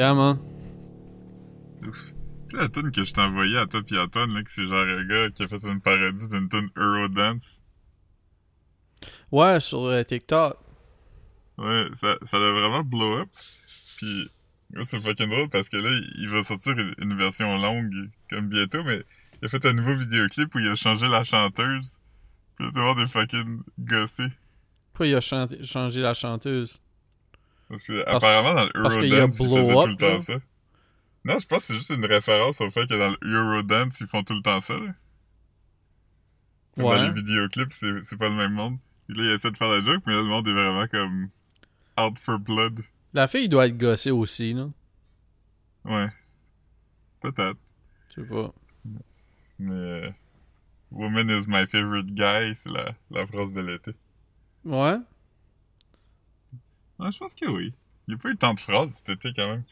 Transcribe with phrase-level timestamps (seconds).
[0.00, 0.38] Yeah, man.
[1.86, 2.14] Ouf.
[2.48, 4.50] Tu sais la tune que je t'ai envoyée à toi pis à Antoine, là, que
[4.50, 7.60] c'est genre un gars qui a fait une parodie d'une tune Eurodance.
[9.30, 10.56] Ouais, sur euh, TikTok.
[11.58, 13.28] Ouais, ça, ça a vraiment blow up.
[13.98, 14.30] Pis,
[14.74, 17.92] ouais, c'est fucking drôle parce que là, il va sortir une, une version longue,
[18.30, 19.02] comme bientôt, mais
[19.42, 21.98] il a fait un nouveau vidéoclip où il a changé la chanteuse.
[22.58, 24.28] Tout le monde est fucking gossé.
[24.94, 26.80] Pourquoi il a changé la chanteuse?
[27.70, 30.34] Parce que, Parce- apparemment, dans le Eurodance, ils blow faisaient tout le temps ça.
[31.24, 34.06] Non, je pense que c'est juste une référence au fait que dans le Eurodance, ils
[34.08, 34.92] font tout le temps ça, là.
[36.76, 36.96] Comme Ouais.
[36.96, 38.78] Dans les vidéoclips, c'est c'est pas le même monde.
[39.08, 41.28] Là, il essaie de faire la joke, mais là, le monde est vraiment comme
[42.00, 42.80] out for blood.
[43.12, 44.68] La fille doit être gossée aussi, là.
[45.84, 46.08] Ouais.
[47.20, 47.58] Peut-être.
[48.16, 48.52] Je sais pas.
[49.58, 50.10] Mais euh,
[50.90, 53.92] Woman is my favorite guy, c'est la, la phrase de l'été.
[54.64, 54.96] Ouais?
[57.00, 57.72] Ouais, je pense que oui.
[58.06, 59.62] Il n'y a pas eu tant de phrases cet été quand même.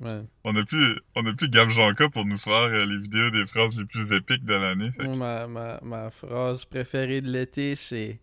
[0.00, 0.20] Ouais.
[0.44, 3.46] On a plus, on a plus Gab Janka pour nous faire euh, les vidéos des
[3.46, 4.90] phrases les plus épiques de l'année.
[4.98, 8.20] que- ma, ma, ma phrase préférée de l'été, c'est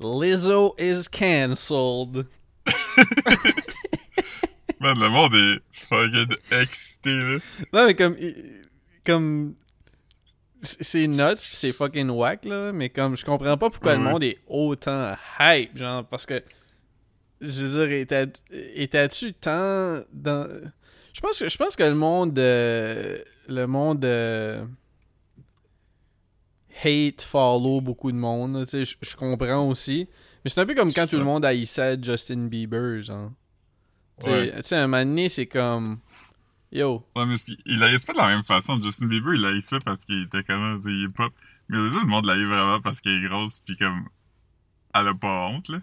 [0.00, 2.26] Lizzo is cancelled.
[4.80, 7.38] Man, le monde est fucking excité, là.
[7.72, 8.16] Non, mais comme.
[9.04, 9.54] Comme.
[10.62, 12.72] C'est nuts, pis c'est fucking whack, là.
[12.72, 16.42] Mais comme, je comprends pas pourquoi le monde est autant hype, genre, parce que.
[17.44, 18.30] Je veux dire,
[18.76, 20.48] étais-tu tant dans.
[21.12, 22.38] Je pense que, je pense que le monde.
[22.38, 24.04] euh, le monde.
[24.04, 24.64] euh,
[26.84, 28.84] hate, follow beaucoup de monde, là, tu sais.
[28.84, 30.08] Je je comprends aussi.
[30.44, 33.30] Mais c'est un peu comme quand tout le monde haïssait Justin Bieber, genre.
[34.20, 34.28] Tu
[34.62, 35.98] sais, un moment donné, c'est comme.
[36.72, 38.80] Yo, Ouais, mais il haïsse pas de la même façon.
[38.82, 41.32] Justin Bieber, il haïsse ça parce qu'il était comme il est pop.
[41.68, 44.08] Mais les autres, le monde l'haït vraiment parce qu'elle est grosse pis comme,
[44.94, 45.78] elle a pas honte, là.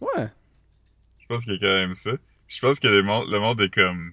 [0.00, 0.28] ouais.
[1.24, 2.12] Je pense qu'il y a quand même ça.
[2.46, 4.12] Puis je pense que le monde, le monde est comme,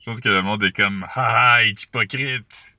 [0.00, 2.76] je pense que le monde est comme, ah, ah, est hypocrite.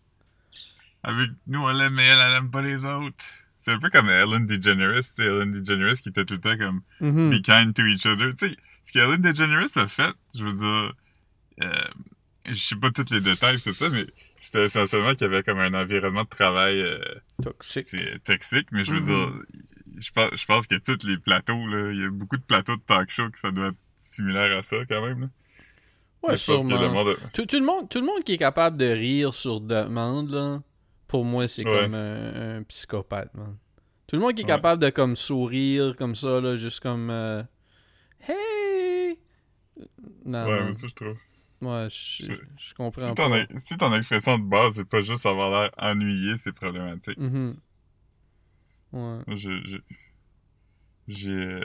[1.04, 3.26] Avec nous, on l'aime, mais elle, elle aime pas les autres.
[3.58, 6.58] C'est un peu comme Ellen DeGeneres, tu sais, Ellen DeGeneres qui était tout le temps
[6.58, 7.30] comme, Mhm.
[7.32, 8.34] be kind to each other.
[8.36, 10.94] Tu sais, ce qu'Ellen DeGeneres a fait, je veux dire,
[11.64, 11.84] euh,
[12.48, 14.06] je sais pas tous les détails, tout ça, mais
[14.38, 17.00] c'était essentiellement qu'il y avait comme un environnement de travail euh,
[17.42, 17.88] Toxique.
[17.88, 19.06] c'est toxique, mais je veux Mhm.
[19.06, 19.44] dire,
[20.00, 22.76] je pense, je pense que tous les plateaux, là, il y a beaucoup de plateaux
[22.76, 25.22] de talk show que ça doit être similaire à ça quand même.
[25.22, 25.28] Là.
[26.24, 26.80] Ouais, Mais sûrement.
[26.80, 29.60] le monde- Tout, tout le monde, tout le monde qui est capable de rire sur
[29.62, 30.62] demande, là,
[31.08, 31.82] pour moi, c'est Ouais.
[31.82, 33.58] comme un, un psychopathe, man.
[34.08, 34.50] Tout le monde qui est Ouais.
[34.50, 37.44] capable de comme sourire comme ça, là, juste comme euh,
[38.28, 39.18] Hey!
[40.26, 40.66] Non, ouais, non.
[40.68, 41.18] mais ça, je trouve.
[41.62, 45.72] Ouais, je, comprends Si ton, si ton expression de base c'est pas juste avoir l'air
[45.78, 47.18] ennuyé, c'est problématique.
[47.18, 47.56] Mhm.
[48.94, 49.20] Ouais.
[49.28, 49.80] Je-
[51.08, 51.30] J'ai.
[51.32, 51.62] euh,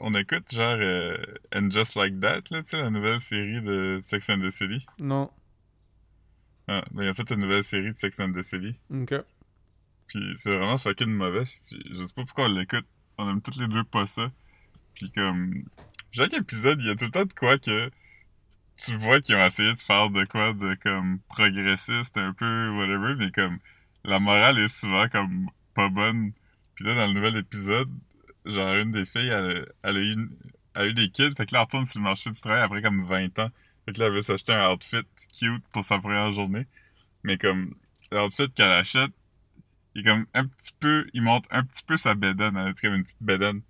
[0.00, 1.16] On écoute genre euh,
[1.54, 4.84] And Just Like That, là, tu sais, la nouvelle série de Sex and the City.
[4.98, 5.30] Non.
[6.68, 8.74] Ah, ben, il a fait une nouvelle série de Sex and the City.
[8.90, 9.14] Ok.
[10.08, 11.44] Puis c'est vraiment fucking mauvais.
[11.66, 12.86] Puis je sais pas pourquoi on l'écoute.
[13.18, 14.32] On aime toutes les deux pas ça.
[14.94, 15.64] Puis comme...
[16.12, 17.90] Chaque épisode, il y a tout le temps de quoi que...
[18.78, 23.14] Tu vois qu'ils ont essayé de faire de quoi de comme progressiste un peu, whatever,
[23.16, 23.58] mais comme...
[24.06, 26.32] La morale est souvent comme pas bonne.
[26.74, 27.90] Puis là, dans le nouvel épisode,
[28.44, 30.30] genre une des filles, elle, a- elle a eu, une-
[30.74, 31.34] elle a eu des kids.
[31.36, 33.50] Fait que là, elle retourne sur le marché du travail après comme 20 ans.
[33.84, 35.02] Fait que là, elle veut s'acheter un outfit
[35.38, 36.66] cute pour sa première journée.
[37.24, 37.74] Mais comme,
[38.12, 39.10] l'outfit qu'elle achète,
[39.94, 42.72] il est comme un petit peu, il monte un petit peu sa bédaine, elle a
[42.74, 43.62] comme une petite bédaine.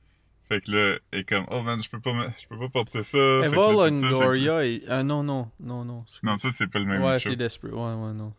[0.49, 3.03] Fait que là, elle est comme, oh man, je peux pas, je peux pas porter
[3.03, 3.17] ça.
[3.19, 4.83] Eva là, tout ça, que là- Longoria est...
[4.89, 6.05] Ah non, non, non, non.
[6.23, 7.75] Non, ça, c'est pas le même Ouais, c'est Desperate.
[7.75, 8.33] Ouais, ouais, non.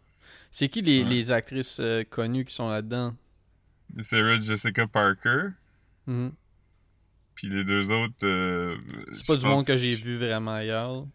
[0.52, 1.09] C'est qui les, Ouais.
[1.09, 3.16] les actrices euh, connues qui sont là-dedans?
[3.97, 5.50] C'est Sarah Jessica Parker,
[6.08, 6.31] Mhm.
[7.35, 8.78] puis les deux autres, euh,
[9.13, 11.06] C'est pas du monde que j'ai vu vraiment ailleurs.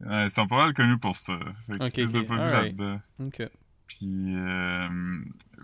[0.00, 1.38] Ouais, ils sont pas mal connus pour ça.
[1.66, 2.78] Fait que Ok, si tu les as ok, pas vus alright.
[2.78, 3.00] là-dedans.
[3.26, 3.48] Ok.
[3.86, 4.88] Puis, euh,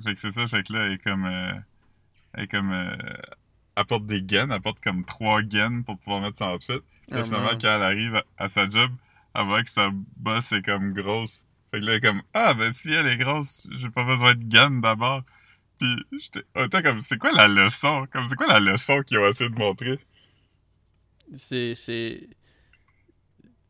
[0.03, 1.53] fait que c'est ça, fait que là, elle est comme, euh,
[2.33, 2.97] elle est comme, euh,
[3.77, 6.73] elle porte des gaines, elle porte comme trois gaines pour pouvoir mettre son outfit.
[7.09, 7.59] Là, Ah, finalement, man.
[7.61, 8.91] quand elle arrive à, à sa job,
[9.35, 11.45] elle voit que sa boss est comme grosse.
[11.75, 14.81] Fait que là, comme, ah, ben si elle est grosse, j'ai pas besoin de gaines
[14.81, 15.25] d'abord.
[15.81, 18.07] Puis, j'étais, autant comme, c'est quoi la leçon?
[18.13, 19.99] Comme, c'est quoi la leçon qu'ils ont essayé de montrer?
[21.33, 21.75] C'est.
[21.75, 22.29] c'est...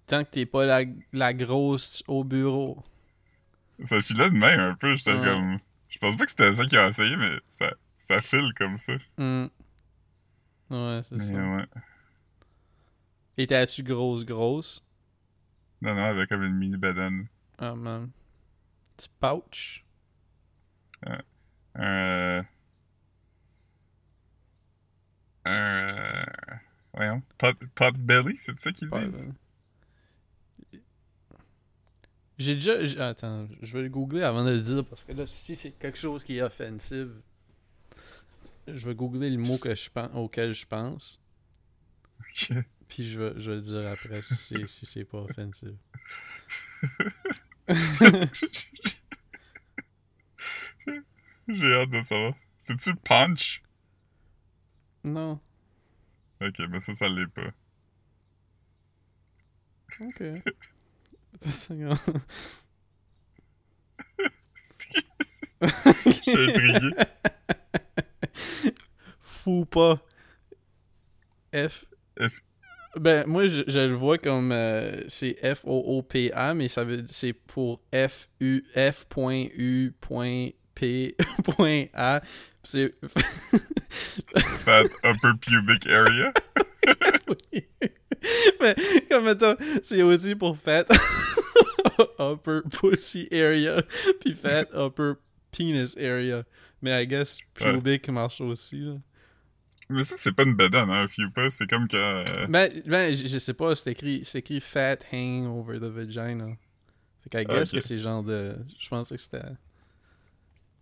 [0.07, 0.83] Tant que t'es pas la,
[1.15, 2.85] la grosse au bureau.
[3.83, 5.59] Ça filait de même un peu, j'étais comme,
[5.89, 8.97] je pense pas que c'était ça qu'ils ont essayé, mais ça, ça file comme ça.
[9.17, 9.47] Hmm.
[10.69, 11.33] Ouais, c'est ça.
[11.33, 11.65] ouais.
[13.39, 14.85] Étais-tu grosse, grosse?
[15.81, 17.29] Non, non, elle avait comme une mini badane.
[17.59, 18.11] Ah, man.
[18.97, 19.85] Petit pouch.
[21.07, 21.19] Euh...
[21.75, 22.45] Un...
[25.47, 26.25] Euh...
[26.95, 27.23] Voyons.
[27.39, 29.33] Pot, pot belly, c'est ça qu'ils Ouais, disent?
[30.73, 30.81] ben,
[32.39, 33.09] J'ai déjà.
[33.09, 35.99] Attends, je vais le googler avant de le dire parce que là, si c'est quelque
[35.99, 37.09] chose qui est offensif,
[38.67, 41.21] je vais googler le mot que je pense, auquel je pense,
[42.21, 42.53] Ok.
[42.89, 45.71] puis je vais, je vais le dire après si si c'est pas offensif.
[51.49, 52.35] J'ai hâte de savoir.
[52.59, 53.63] C'est-tu punch?
[55.03, 55.41] Non.
[56.41, 57.53] Ok, mais ça, ça l'est pas.
[60.01, 60.23] Ok.
[66.07, 66.91] Je suis intrigué.
[69.21, 70.01] Fou pas.
[71.55, 71.85] F.
[72.21, 72.41] F.
[73.01, 74.53] Ben, moi, je, je le vois comme.
[74.53, 78.65] euh, c'est F-O-O-P-A, mais ça veut c'est pour F-U.
[78.75, 79.93] F.U.P.A.
[82.67, 82.95] C'est.
[84.65, 86.33] Fat upper pubic area?
[87.53, 87.67] Oui.
[88.61, 88.75] Mais,
[89.11, 90.85] comme mettons, c'est aussi pour fat
[92.19, 93.83] upper pussy area,
[94.21, 95.15] puis fat upper
[95.51, 96.45] penis area.
[96.83, 98.95] Mais I guess pubic marche aussi, là.
[99.91, 101.51] Mais ça, c'est pas une bedaine, hein, fille pas.
[101.51, 101.97] C'est comme que.
[101.97, 105.85] euh, Ben, ben je, je sais pas, c'est écrit, c'est écrit fat hang over the
[105.85, 106.49] vagina.
[107.23, 107.75] Fait que Ah, guess ok.
[107.75, 108.57] que c'est genre de.
[108.79, 109.43] Je pensais que c'était.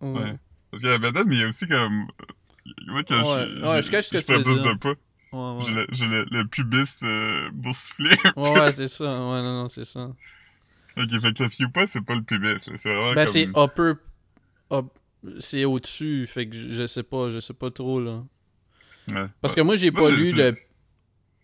[0.01, 0.09] Ouais.
[0.19, 0.37] Ouais.
[0.71, 2.07] Parce qu'il y a la bedaine, mais il y a aussi comme.
[2.87, 4.75] Moi, quand Ouais, je, ouais, je cache que je tu veux dire.
[4.75, 4.97] de.
[5.31, 5.71] Ouais, ouais.
[5.91, 8.15] J'ai le, le, le pubis euh, boursouflé.
[8.35, 9.05] Ouais, ouais, c'est ça.
[9.05, 10.11] Ouais, non, non, c'est ça.
[10.97, 12.59] ok, fait que le fille pas, c'est pas le pubis.
[12.59, 13.33] C'est vraiment Ben, comme.
[13.33, 13.93] c'est upper.
[14.71, 14.93] up-
[15.39, 18.23] c'est au-dessus, fait que je, je sais pas, je sais pas trop, là.
[19.11, 19.25] Ouais.
[19.41, 20.55] Parce que moi, j'ai pas lu le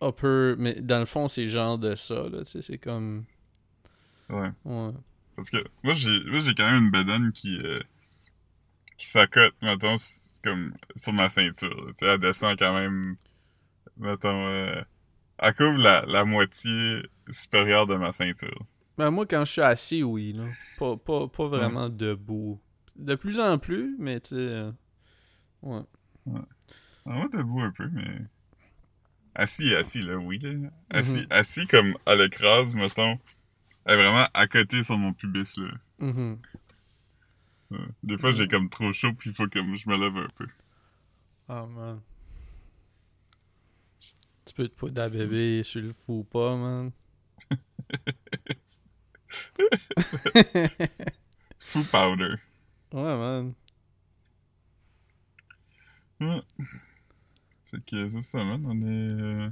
[0.01, 3.25] upper, mais dans le fond, c'est genre de ça, là, tu sais, c'est comme.
[4.29, 4.49] Ouais.
[4.65, 4.91] Ouais.
[5.35, 7.57] Parce que moi, j'ai moi, j'ai quand même une bedaine qui.
[7.63, 7.79] euh,
[8.97, 9.95] qui s'accote, mettons,
[10.43, 11.69] comme sur ma ceinture.
[11.69, 11.91] là.
[11.97, 13.15] Tu sais, elle descend quand même.
[13.97, 14.47] Mettons.
[14.47, 14.81] Euh,
[15.39, 18.65] elle couvre la, la moitié supérieure de ma ceinture.
[18.97, 20.43] Ben, moi, quand je suis assis, oui, là.
[20.77, 22.59] Pas, pas, pas vraiment debout.
[22.97, 24.35] De plus en plus, mais tu sais.
[24.35, 24.71] euh,
[25.61, 25.81] Ouais.
[27.05, 28.21] En moi, debout un peu, mais.
[29.35, 30.69] Assis, assis, là, oui, là.
[30.89, 31.27] Assis, Mhm.
[31.29, 33.19] assis comme à l'écrase, mettons.
[33.85, 35.71] Elle est vraiment à côté sur mon pubis, là.
[35.99, 36.39] Mhm.
[37.71, 37.77] Ouais.
[38.03, 40.47] Des fois, j'ai comme trop chaud, puis il faut que je me lève un peu.
[41.47, 42.01] Ah, man.
[44.45, 46.91] Tu peux te poudre à bébé, je le fous pas, man.
[51.59, 52.35] Fou powder.
[52.91, 53.53] Ouais, man.
[56.19, 56.41] Ouais.
[57.71, 58.63] Fait que c'est ça, man.
[58.65, 58.85] On est,
[59.21, 59.49] euh,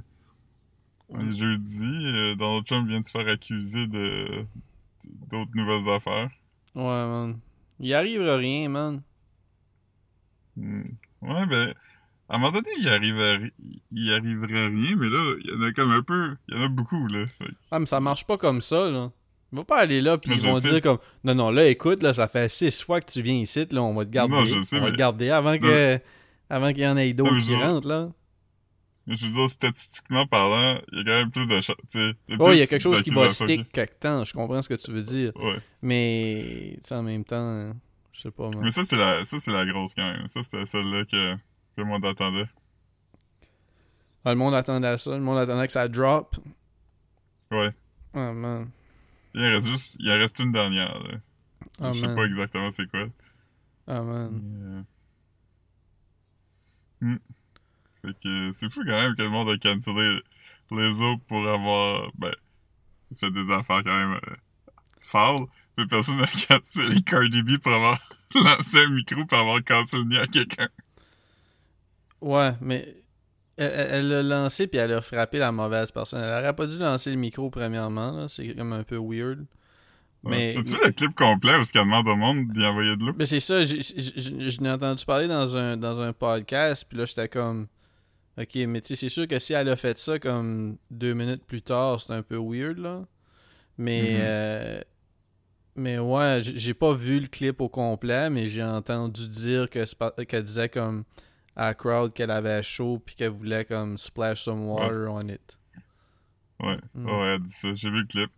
[1.08, 1.86] on est jeudi.
[2.06, 4.44] Euh, Donald Trump vient de se faire accuser de
[5.30, 6.30] d'autres nouvelles affaires.
[6.74, 7.38] Ouais, man.
[7.80, 9.02] Il arrivera rien, man.
[10.56, 10.82] Hmm.
[11.22, 11.74] Ouais, ben,
[12.28, 13.52] à un moment donné, il arriverait,
[13.92, 16.64] il arriverait rien, mais là, il y en a comme un peu, il y en
[16.64, 17.26] a beaucoup, là.
[17.38, 19.10] Fait Ah, mais ça marche pas comme ça, là.
[19.52, 20.70] Il va pas aller là, puis ils vont sais.
[20.72, 23.66] dire comme Non, non, là, écoute, là, ça fait six fois que tu viens ici,
[23.70, 24.34] là, on va te garder.
[24.34, 25.98] Non, je sais, on va mais- te garder avant que.
[26.50, 28.10] Avant qu'il y en ait d'autres qui rentrent, là.
[29.06, 31.98] Mais je veux dire, statistiquement parlant, il y a quand même plus de chance, tu
[31.98, 32.36] sais.
[32.36, 34.74] Ouais, il y a quelque chose qui va stick quelque temps, je comprends ce que
[34.74, 35.32] tu veux dire.
[35.36, 35.58] Ouais.
[35.80, 37.72] Mais, tu sais, en même temps,
[38.12, 38.60] je sais pas, man.
[38.62, 40.28] Mais ça, c'est la, ça, la grosse, quand même.
[40.28, 41.40] Ça, c'était celle-là que, que
[41.78, 42.48] le monde attendait.
[44.26, 46.36] Ah, le monde attendait à ça, le monde attendait que ça drop.
[47.50, 47.70] Ouais.
[48.12, 48.68] Ah, man.
[49.32, 51.14] Il en reste juste, il en reste une dernière, là.
[51.80, 52.16] Ah, je sais man.
[52.16, 53.06] pas exactement c'est quoi.
[53.86, 54.40] Ah, man.
[54.42, 54.82] Mais,
[57.00, 57.16] hmm.
[58.02, 60.20] Fait que c'est fou quand même que le monde a cancellé
[60.70, 62.32] les autres pour avoir ben
[63.16, 64.36] fait des affaires quand même euh,
[65.00, 65.46] folles.
[65.76, 67.98] Mais personne n'a cancellé Cardi B pour avoir
[68.34, 70.68] lancé un micro pour avoir cassé le nez à quelqu'un.
[72.20, 72.96] Ouais, mais
[73.56, 76.20] elle- l'a lancé puis elle a frappé la mauvaise personne.
[76.22, 78.28] Elle aurait pas dû lancer le micro premièrement, là.
[78.28, 79.46] C'est comme un peu weird.
[80.24, 83.04] Mais, Tu vu le clip complet où ce qu'elle demande au monde d'y envoyer de
[83.04, 83.12] l'eau?
[83.16, 87.28] mais c'est ça, je l'ai entendu parler dans un, dans un podcast, puis là j'étais
[87.28, 87.68] comme.
[88.40, 91.44] Ok, mais tu sais, c'est sûr que si elle a fait ça comme deux minutes
[91.44, 93.04] plus tard, c'est un peu weird, là.
[93.78, 94.02] Mais.
[94.02, 94.18] Mhm.
[94.20, 94.80] euh,
[95.76, 99.84] mais ouais, j'ai pas vu le clip au complet, mais j'ai entendu dire que
[100.24, 101.04] qu'elle disait comme
[101.54, 105.28] à la crowd qu'elle avait chaud puis qu'elle voulait comme splash some water Ouais, on
[105.28, 105.58] it.
[106.60, 107.06] Ouais, Mm.
[107.06, 107.68] ouais, elle dit ça.
[107.76, 108.30] J'ai vu le clip.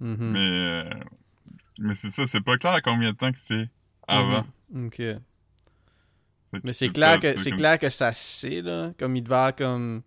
[0.00, 0.16] Mhm.
[0.32, 0.90] Mais, euh,
[1.78, 3.68] mais c'est ça, c'est pas clair combien de temps que c'est
[4.08, 4.44] avant.
[4.70, 4.86] Mhm.
[4.86, 4.96] Ok.
[4.96, 9.16] Que Mais c'est clair pas- que c'est comme- clair que ça se sait là, comme
[9.16, 10.02] il devait comme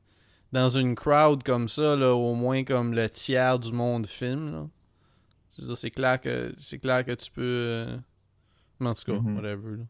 [0.53, 4.67] dans une crowd comme ça là, au moins comme le tiers du monde filme là.
[5.75, 7.97] C'est clair que c'est clair que tu peux euh,
[8.79, 9.35] en tout cas, Mhm.
[9.35, 9.77] whatever.
[9.77, 9.83] là.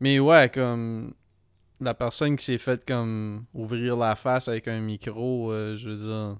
[0.00, 1.14] Mais ouais, comme
[1.80, 5.96] la personne qui s'est faite comme ouvrir la face avec un micro, euh, je veux
[5.96, 6.36] dire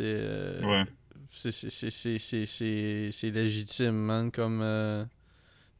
[0.00, 0.84] euh, Ouais.
[1.30, 4.30] c'est légitime, man.
[4.30, 4.60] Comme.
[4.62, 5.04] euh,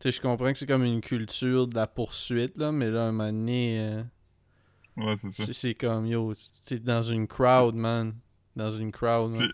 [0.01, 3.05] Tu sais, je comprends que c'est comme une culture de la poursuite, là, mais là,
[3.09, 4.03] un moment donné, euh,
[4.97, 5.53] Ouais, c'est ça.
[5.53, 8.15] c'est comme, yo, t'es dans une crowd, man.
[8.57, 9.53] Dans une crowd, man.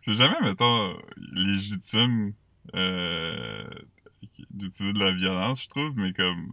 [0.00, 0.96] C'est- jamais, mettons,
[1.32, 2.32] légitime
[2.74, 3.68] euh,
[4.50, 6.52] d'utiliser de la violence, je trouve, mais comme.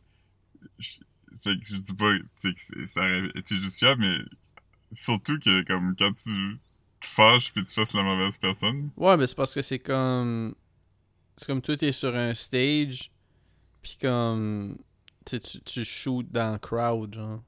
[0.80, 0.98] Je,
[1.44, 4.18] fait que je dis pas que c'est- ça aurait été justifiable, mais
[4.92, 6.58] surtout que, comme, quand tu
[7.00, 8.90] te fâches puis tu fasses la mauvaise personne.
[8.98, 10.56] Ouais, mais c'est parce que c'est comme.
[11.36, 13.12] C'est comme toi, t'es sur un stage,
[13.82, 14.78] pis comme.
[15.26, 17.44] Tu tu shoots dans le crowd, genre.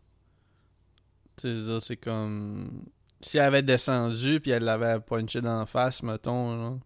[1.37, 2.85] Tu sais, c'est comme.
[3.21, 6.79] Si elle avait descendu, puis elle l'avait punché dans la face, mettons, genre.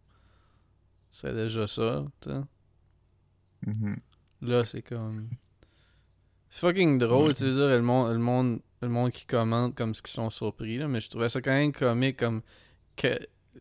[1.11, 2.41] Ce serait déjà ça, tu sais.
[3.67, 3.97] Mhm.
[4.41, 5.29] Là, c'est comme.
[6.49, 9.93] C'est fucking drôle, tu veux dire, le monde, le monde, le monde qui commente comme
[9.93, 12.41] ce qu'ils sont surpris, là, mais je trouvais ça quand même comique, comme
[12.95, 13.07] que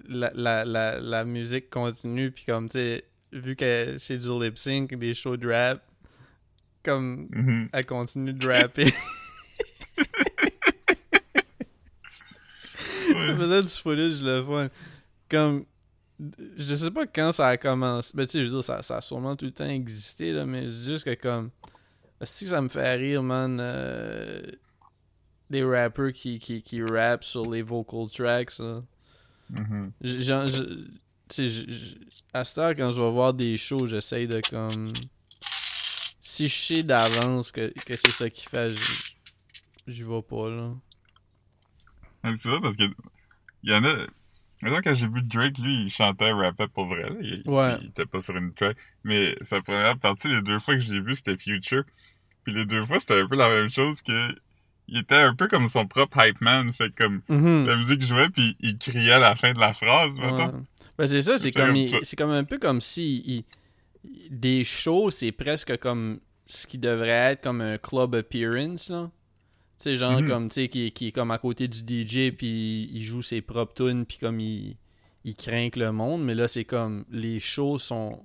[0.09, 4.59] la, la, la, la musique continue, puis comme, tu sais, vu que c'est du lip
[4.59, 5.83] sync, des shows de rap,
[6.85, 7.69] comme Mhm.
[7.73, 8.87] elle continue de rapper.
[12.76, 14.69] ça faisait du footage le fun.
[15.29, 15.64] Comme.
[16.57, 18.12] Je sais pas quand ça a commencé.
[18.14, 20.45] Mais tu sais, je veux dire, ça, ça a sûrement tout le temps existé, là,
[20.47, 21.50] mais juste que comme.
[22.23, 23.59] Si ça me fait rire, man.
[23.61, 24.41] euh,
[25.53, 28.51] des rappers qui, qui, qui rappent sur les vocal tracks,
[30.49, 30.85] je-
[31.29, 31.95] sais, je- je-
[32.33, 34.93] à cette heure, quand je vais voir des shows, j'essaye de comme.
[36.21, 38.75] Si je sais d'avance que, que c'est ça qu'il fait,
[39.87, 40.71] j'y vais pas, là.
[42.25, 42.85] Mais C'est ça parce que
[43.63, 44.07] il y en a.
[44.63, 47.03] Maintenant, quand j'ai vu Drake, lui, il chantait, rappait pour vrai.
[47.11, 47.17] Là.
[47.21, 47.77] Il, Ouais.
[47.83, 48.77] il était pas sur une track.
[49.03, 51.83] Mais sa première partie, les deux fois que je l'ai vu, c'était Future.
[52.45, 54.35] Puis les deux fois, c'était un peu la même chose que.
[54.95, 56.71] Il était un peu comme son propre hype man.
[56.73, 57.67] Fait comme Mhm.
[57.67, 60.51] la musique jouait, puis il criait à la fin de la phrase, Ouais.
[60.99, 63.45] Ben, c'est ça, c'est comme, c'est comme un peu comme si il-
[64.31, 69.11] des shows, c'est presque comme ce qui devrait être comme un club appearance, là.
[69.79, 70.29] Tu sais, genre Mhm.
[70.29, 73.41] comme, tu sais, qui, qui est comme à côté du DJ, puis il joue ses
[73.41, 74.77] propres tunes, puis comme il,
[75.25, 78.23] il craint le monde, mais là, c'est comme, les shows sont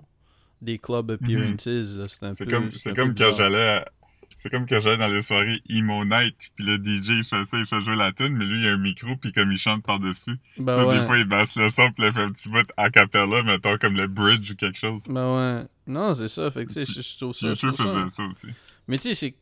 [0.62, 2.06] des club appearances, là.
[2.10, 2.34] C'est un Mhm.
[2.36, 3.92] C'est peu comme, c'est comme quand j'allais à-
[4.38, 7.58] c'est comme quand j'allais dans les soirées emo night, puis le DJ il fait ça,
[7.58, 9.84] il fait jouer la tune, mais lui il a un micro puis comme il chante
[9.84, 10.38] par-dessus.
[10.58, 11.00] Ben Là, ouais.
[11.00, 13.78] Des fois il basse le son puis il fait un petit bout a cappella, mettons
[13.78, 15.04] comme le bridge ou quelque chose.
[15.10, 15.66] Ben ouais.
[15.88, 17.54] Non, c'est ça, fait que, tu sais, je- je trouve ça...
[17.54, 18.48] je trouve ça- faisait ça aussi.
[18.88, 19.36] Mais tu sais, c'est.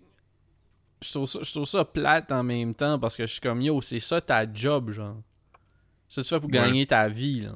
[1.04, 3.62] Je trouve, ça, je trouve ça plate en même temps parce que je suis comme
[3.62, 5.22] yo, c'est ça ta job, genre.
[6.08, 6.54] Ça tu fais pour Ouais.
[6.56, 7.56] gagner ta vie, là.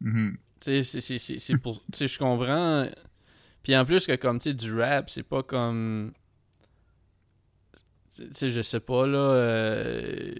[0.00, 0.36] Mhm.
[0.60, 1.80] Tu sais, c'est pour.
[1.92, 2.86] Tu sais, je comprends.
[3.66, 6.12] Puis en plus que comme, tu sais, du rap, c'est pas comme.
[8.14, 9.18] Tu sais, je sais pas, là.
[9.18, 10.32] euh,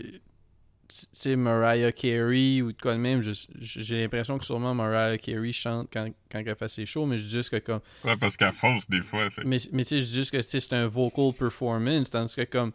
[0.88, 3.22] Tu sais, Mariah Carey ou de quoi de même,
[3.58, 7.24] j'ai l'impression que sûrement Mariah Carey chante quand, quand elle fait ses shows, mais je
[7.24, 7.80] dis juste que comme.
[8.04, 9.28] Ouais, parce qu'elle fausse des fois.
[9.28, 9.42] Fait.
[9.44, 12.70] Mais, mais tu sais, je dis juste que c'est un vocal performance, tandis que comme,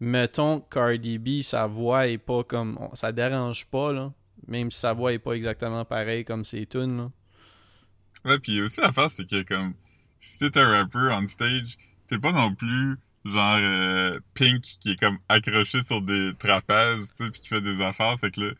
[0.00, 4.12] mettons, Cardi B, sa voix est pas comme, ça dérange pas, là.
[4.48, 7.10] Même si sa voix est pas exactement pareille comme ses tunes, là.
[8.24, 9.74] Ouais, puis aussi l'affaire c'est que comme
[10.22, 11.76] si t'es un rappeur on stage,
[12.06, 17.24] t'es pas non plus genre euh, Pink qui est comme accroché sur des trapèzes, tu
[17.24, 18.18] sais, puis qui fait des affaires.
[18.18, 18.50] Fait que là,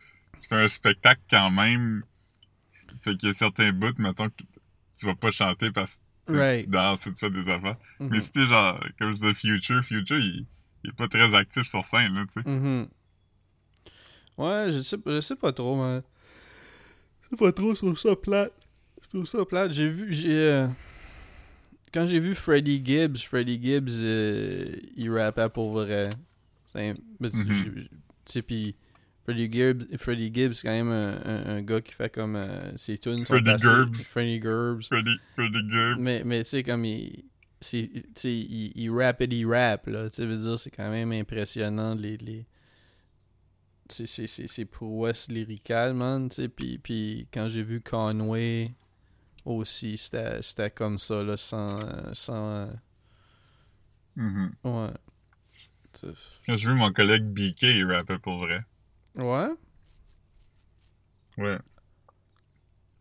[0.40, 2.04] tu fais un spectacle quand même.
[3.00, 4.42] Fait qu'il y a certains bouts, mettons, que
[4.98, 6.64] tu vas pas chanter parce que tu sais, Right.
[6.64, 7.76] tu danses ou tu fais des affaires.
[7.98, 8.08] Mhm.
[8.10, 10.46] Mais si t'es genre, comme je disais, Future, Future, il,
[10.84, 12.48] il est pas très actif sur scène, là, tu sais.
[12.48, 12.88] Mhm.
[14.38, 16.02] Ouais, je sais, je sais pas trop, man.
[17.24, 18.52] Je sais pas trop, je trouve ça plate.
[19.02, 19.72] Je trouve ça plate.
[19.72, 20.38] J'ai vu, j'ai...
[20.38, 20.68] euh,
[21.92, 26.08] Quand j'ai vu Freddie Gibbs, Freddie Gibbs, euh, il rappait pour vrai.
[26.72, 27.88] C'est ben, Mhm.
[28.46, 28.74] pis
[29.24, 32.76] Freddie Gibbs, Freddie Gibbs, c'est quand même un, un- un gars qui fait comme euh,
[32.76, 33.24] ses tunes.
[33.24, 33.96] Freddie Gibbs.
[34.10, 34.86] Freddie Gibbs.
[34.88, 35.96] Freddie, Freddie Gibbs.
[35.98, 37.24] Mais, mais tu sais, comme il.
[37.60, 38.90] c'est- Tu sais, il, il
[39.46, 40.08] rap, là.
[40.10, 42.16] Tu veux dire, c'est quand même impressionnant, les.
[42.16, 42.46] les
[43.90, 46.48] c'est prouesses lyricales, man, tu sais.
[46.48, 48.70] Puis, puis quand j'ai vu Conway
[49.44, 51.78] aussi, c'était comme ça, là, sans.
[52.14, 52.66] sans euh,
[54.16, 54.52] Mhm.
[54.64, 54.92] ouais.
[56.48, 58.64] J'ai vu mon collègue BK, il rappait pour vrai.
[59.16, 59.50] Ouais?
[61.38, 61.58] Ouais.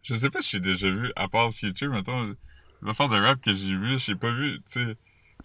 [0.03, 2.36] Je sais pas si j'ai déjà vu, à part Future, mettons,
[2.81, 4.95] les affaires de rap que j'ai vu, j'ai pas vu, tu sais,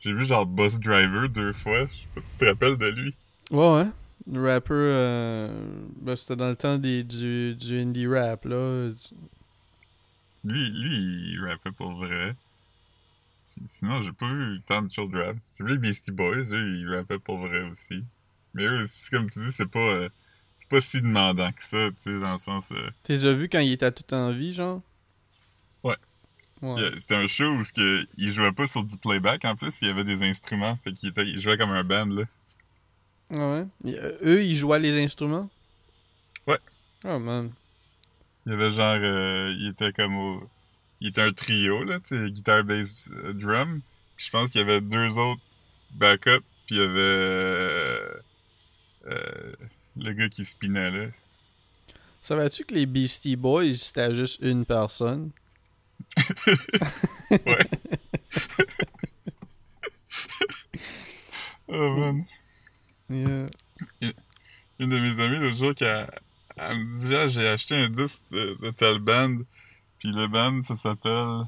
[0.01, 2.87] j'ai vu genre Boss Driver deux fois, je sais pas si tu te rappelles de
[2.87, 3.15] lui.
[3.51, 3.87] Ouais, ouais.
[4.33, 5.49] Le rapper, euh,
[6.01, 8.91] ben, c'était dans le temps des, du, du indie rap, là.
[10.47, 10.95] Lui, lui,
[11.33, 12.37] il rappait pour vrai.
[13.67, 15.37] Sinon, j'ai pas vu tant de shows de rap.
[15.59, 18.05] J'ai vu les Beastie Boys, eux, ils rappaient pour vrai aussi.
[18.55, 20.09] Mais eux aussi, comme tu dis, c'est pas, euh,
[20.69, 22.71] pas si demandant que ça, tu sais, dans le sens.
[22.73, 24.83] euh, T'es déjà vu quand il était tout en vie, genre?
[25.83, 25.97] Ouais.
[26.63, 26.91] Ouais.
[26.99, 29.91] C'était un show où que, il jouait pas sur du playback en plus, il y
[29.91, 32.25] avait des instruments, fait qu'il était, il jouait comme un band là.
[33.31, 33.67] Ouais?
[33.87, 35.51] Euh, eux, ils jouaient les instruments?
[36.47, 36.59] Ouais.
[37.05, 37.53] Oh man.
[38.47, 40.49] Il y avait genre, euh, il était comme au,
[41.01, 43.81] il était un trio là, tu sais, guitare, bass, euh, drum.
[44.17, 45.41] Puis je pense qu'il y avait deux autres
[45.91, 48.15] backup, puis il y avait euh,
[49.07, 49.53] euh,
[49.97, 51.07] le gars qui spinait là.
[52.21, 55.31] Savais-tu que les Beastie Boys, c'était juste une personne?
[57.29, 57.39] Ouais.
[61.67, 62.25] oh man.
[63.11, 63.49] Yeah.
[64.79, 66.09] Une de mes amies l'autre jour qui a,
[66.57, 69.37] elle me dit ah, j'ai acheté un disque de, de tel band,
[69.99, 71.45] puis le band ça s'appelle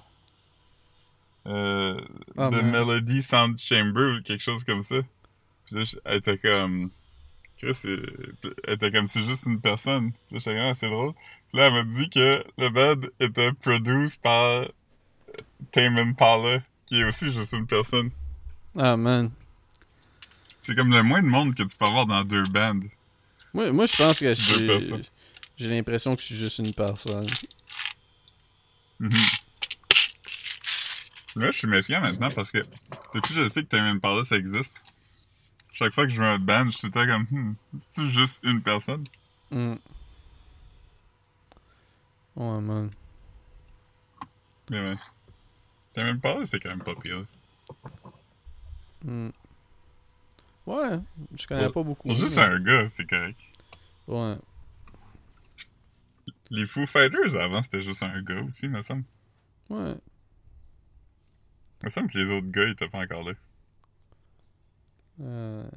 [1.47, 2.01] euh,
[2.37, 2.71] Ah, The man.
[2.71, 4.97] Melody Sound Chamber ou quelque chose comme ça.
[5.67, 6.91] Puis là, elle était comme
[7.57, 8.03] Chris, c'est-
[8.65, 10.13] elle était comme c'est juste une personne.
[10.13, 11.13] Puis là, j'étais Ah, c'est drôle.
[11.51, 14.67] Puis là, elle m'a dit que le band était produit par
[15.73, 18.11] Tame Impala, qui est aussi juste une personne.
[18.77, 19.31] Ah man.
[20.61, 22.81] C'est comme le moins de monde que tu peux avoir dans deux bands.
[23.55, 25.03] Moi, moi je pense que je
[25.57, 27.27] j'ai l'impression que je suis juste une personne.
[29.01, 29.11] Mhm.
[31.37, 32.59] Là, je suis méfiant maintenant parce que
[33.15, 34.75] depuis que je sais que Tame Impala, ça existe.
[35.73, 38.11] Chaque fois que je joue un band, je suis tout le temps comme, hmm, c'est-tu
[38.11, 39.05] juste une personne?
[39.51, 39.77] Hmm.
[42.37, 42.91] Ouais man.
[44.71, 44.97] Mais ouais.
[46.45, 47.25] C'est quand même pas pire.
[49.05, 49.31] Hmm.
[50.69, 51.01] Ouais,
[51.35, 52.09] je connais pas beaucoup.
[52.09, 53.41] Pour juste mais- un gars, c'est correct.
[54.07, 54.37] Ouais.
[56.51, 59.05] Les Foo Fighters, avant, c'était juste un gars aussi, me semble.
[59.71, 59.95] Ouais.
[61.83, 63.33] me semble que les autres gars, ils étaient pas encore là.
[65.21, 65.69] Euh,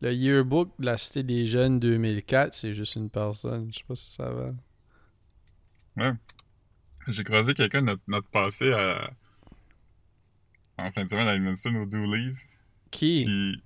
[0.00, 3.72] Le yearbook de la Cité des Jeunes 2004, c'est juste une personne.
[3.72, 6.14] Je sais pas si ça va.
[7.06, 9.12] J'ai croisé quelqu'un de notre, notre passé à...
[10.76, 12.48] en fin de semaine à Edmonton au Dooley's.
[12.94, 13.24] Qui?
[13.24, 13.62] Puis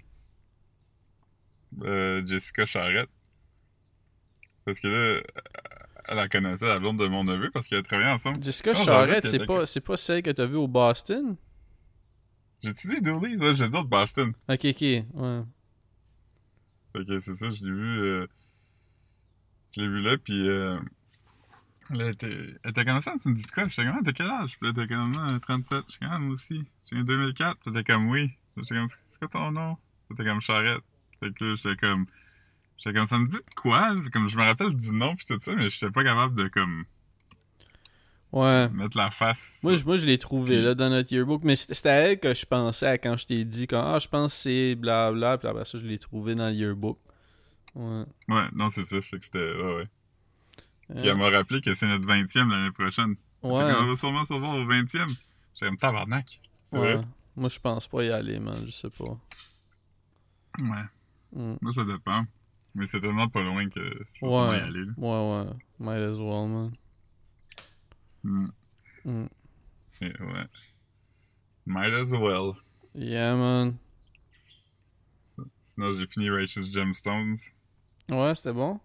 [1.83, 3.11] euh, Jessica Charrette.
[4.65, 5.21] Parce que là,
[6.09, 8.43] elle la connaissait, la blonde de mon neveu, parce avaient travaillé ensemble.
[8.43, 11.37] Jessica Oh, dit c'est qu'elle pas, c'est pas celle que t'as vue au Boston?
[12.63, 13.37] J'ai-tu dit Dooley's?
[13.37, 14.33] Ouais, j'ai dit de Boston.
[14.49, 14.81] Ok, ok.
[14.81, 15.43] Ouais.
[16.93, 18.01] Fait que c'est ça, je l'ai vu...
[18.01, 18.27] euh,
[19.77, 20.49] Je l'ai vu là, puis...
[20.49, 20.79] Euh...
[21.91, 23.67] Là, elle était, comme ça, tu me dis de quoi?
[23.69, 24.59] J'étais comme, ah, t'as quel âge?
[24.59, 25.85] Puis là, t'es comme, ah, 37.
[25.89, 26.63] J'étais comme, ah, moi aussi.
[26.91, 27.59] J'ai eu 2004.
[27.61, 28.31] Puis t'es comme, oui.
[28.63, 29.77] J'étais comme, c'est quoi ton nom?
[30.17, 30.83] T'es comme, Charrette.
[31.21, 32.07] Fait que là, j'étais comme,
[32.79, 33.95] j'étais comme, ça me dit de quoi?
[34.13, 36.85] Comme, je me rappelle du nom pis tout ça, mais j'étais pas capable de, comme,
[38.31, 38.69] Ouais.
[38.69, 39.61] mettre la face.
[39.63, 42.21] Moi, je, moi, je l'ai trouvé là dans notre yearbook, mais c'était c'était à elle
[42.21, 45.39] que je pensais à quand je t'ai dit quand ah je pense que c'est blabla,
[45.39, 46.99] puis après ça je l'ai trouvé dans le yearbook.
[47.75, 48.05] Ouais.
[48.29, 49.01] Ouais, non, c'est ça.
[49.01, 49.89] Fait que c'était, ouais, ouais.
[50.91, 53.17] Puis Euh, elle m'a rappelé que c'est notre 20e l'année prochaine.
[53.43, 53.73] Ouais.
[53.73, 55.09] qu'on va sûrement se voir au 20e.
[55.55, 56.41] J'étais comme, tabarnak.
[56.67, 56.95] C'est ouais.
[56.97, 57.01] vrai?
[57.39, 59.17] Moi je pense pas y aller, man, je sais pas.
[60.61, 60.85] Ouais.
[61.33, 61.57] Mm.
[61.61, 62.25] Moi, ça dépend.
[62.75, 64.61] Mais c'est tellement pas loin que je pense sûrement y Ouais.
[64.63, 64.93] aller, là.
[64.97, 65.53] Ouais, ouais.
[65.79, 66.73] Might as well, man.
[68.25, 68.49] Mm.
[69.05, 69.27] Mm.
[70.01, 70.47] Et ouais.
[71.67, 72.55] Might as well.
[72.95, 73.79] Yeah, man.
[75.63, 77.37] Sinon, j'ai fini Righteous Gemstones.
[78.09, 78.81] Ouais, c'était bon.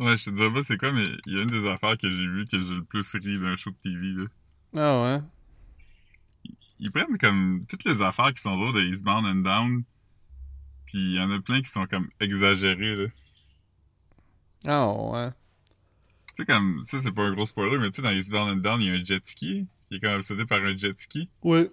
[0.00, 2.10] Ouais, je te dirais pas c'est quoi, mais il y a une des affaires que
[2.10, 4.26] j'ai vues que j'ai le plus ri d'un show de TV, là.
[4.74, 5.22] Ah ouais?
[6.80, 9.84] Ils prennent comme toutes les affaires qui sont drôles de Eastbound and Down,
[10.86, 13.06] puis il y en a plein qui sont comme exagérées, là.
[14.66, 15.30] Ah ouais.
[16.28, 18.62] Tu sais, comme, ça c'est pas un gros spoiler, mais tu sais, dans Eastbound and
[18.62, 21.28] Down, il y a un jet ski, qui est comme obsédé par un jet ski.
[21.42, 21.70] Ouais.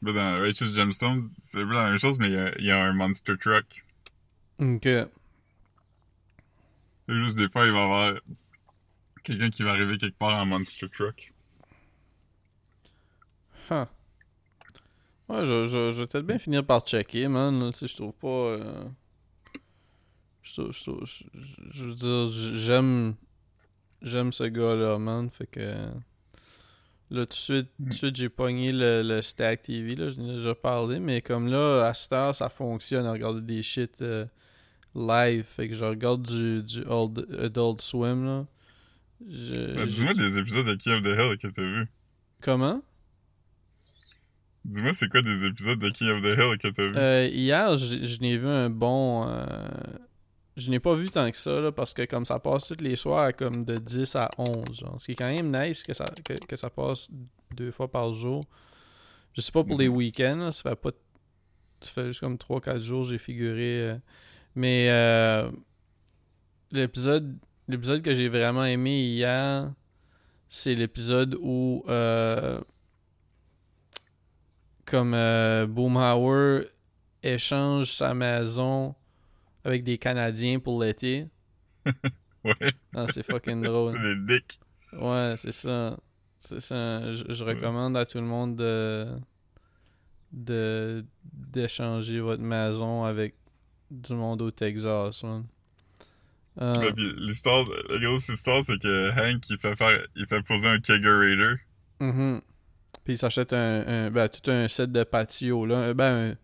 [0.00, 2.64] Ben, dans Righteous Gemstones, c'est un peu la même chose, mais il y a, il
[2.64, 3.84] y a un monster truck.
[4.58, 4.88] Ok.
[7.08, 8.14] Juste des fois, il va y avoir
[9.22, 11.34] quelqu'un qui va arriver quelque part en monster truck.
[13.70, 13.86] Huh.
[15.28, 17.58] Ouais, je, je, je vais peut-être bien finir par checker, man.
[17.60, 18.26] là, Tu sais, je trouve pas.
[18.28, 18.84] euh,
[20.42, 20.72] Je trouve.
[20.72, 21.24] Je, trouve- je-
[21.70, 23.14] je veux dire, j'aime.
[24.02, 25.30] J'aime ce gars-là, man.
[25.30, 25.60] Fait que.
[27.12, 30.08] Là, tout de suite, tout de suite j'ai pogné le, le Stack TV, là.
[30.10, 30.98] Je ai déjà parlé.
[31.00, 34.26] Mais comme là, à cette heure, ça fonctionne à regarder des shit euh,
[34.94, 35.44] live.
[35.44, 38.46] Fait que je regarde du, du old, Adult Swim, là.
[39.20, 41.86] Dis-moi des épisodes de King of the Hill que t'as vu.
[42.42, 42.80] Comment?
[44.64, 46.92] Dis-moi c'est quoi des épisodes de King of the Hill que t'as vu?
[46.96, 49.26] Euh, hier, je, n'ai vu un bon.
[49.28, 49.46] euh,
[50.56, 52.96] je n'ai pas vu tant que ça, là, parce que comme ça passe tous les
[52.96, 54.78] soirs, comme de 10 à 11.
[54.78, 57.08] Genre, ce qui est quand même nice que ça, que, que ça passe
[57.56, 58.44] deux fois par jour.
[59.32, 60.90] Je sais pas pour les week-ends, là, ça fait pas.
[61.80, 63.96] Ça fait juste comme 3-4 jours j'ai figuré euh,
[64.54, 65.50] Mais euh,
[66.70, 69.72] l'épisode l'épisode que j'ai vraiment aimé hier,
[70.50, 71.82] c'est l'épisode où
[74.90, 76.64] comme euh, Boomhauer
[77.22, 78.94] échange sa maison
[79.64, 81.26] avec des Canadiens pour l'été.
[82.42, 82.54] Ouais,
[82.96, 83.94] Ah, c'est fucking drôle.
[83.94, 84.58] c'est des dicks.
[84.94, 85.98] Ouais, c'est ça.
[86.38, 87.12] C'est ça.
[87.12, 89.06] Je, je recommande à tout le monde de
[90.32, 93.34] de d'échanger votre maison avec
[93.90, 95.22] du monde au Texas.
[95.22, 95.44] man.
[96.62, 100.68] Euh, puis l'histoire, la grosse histoire, c'est que Hank, il fait faire, il fait poser
[100.68, 101.56] un kegerator.
[102.00, 102.40] mhm.
[103.04, 105.94] Puis il s'achète un, un- ben, tout un set de patio là.
[105.94, 106.36] Ben un-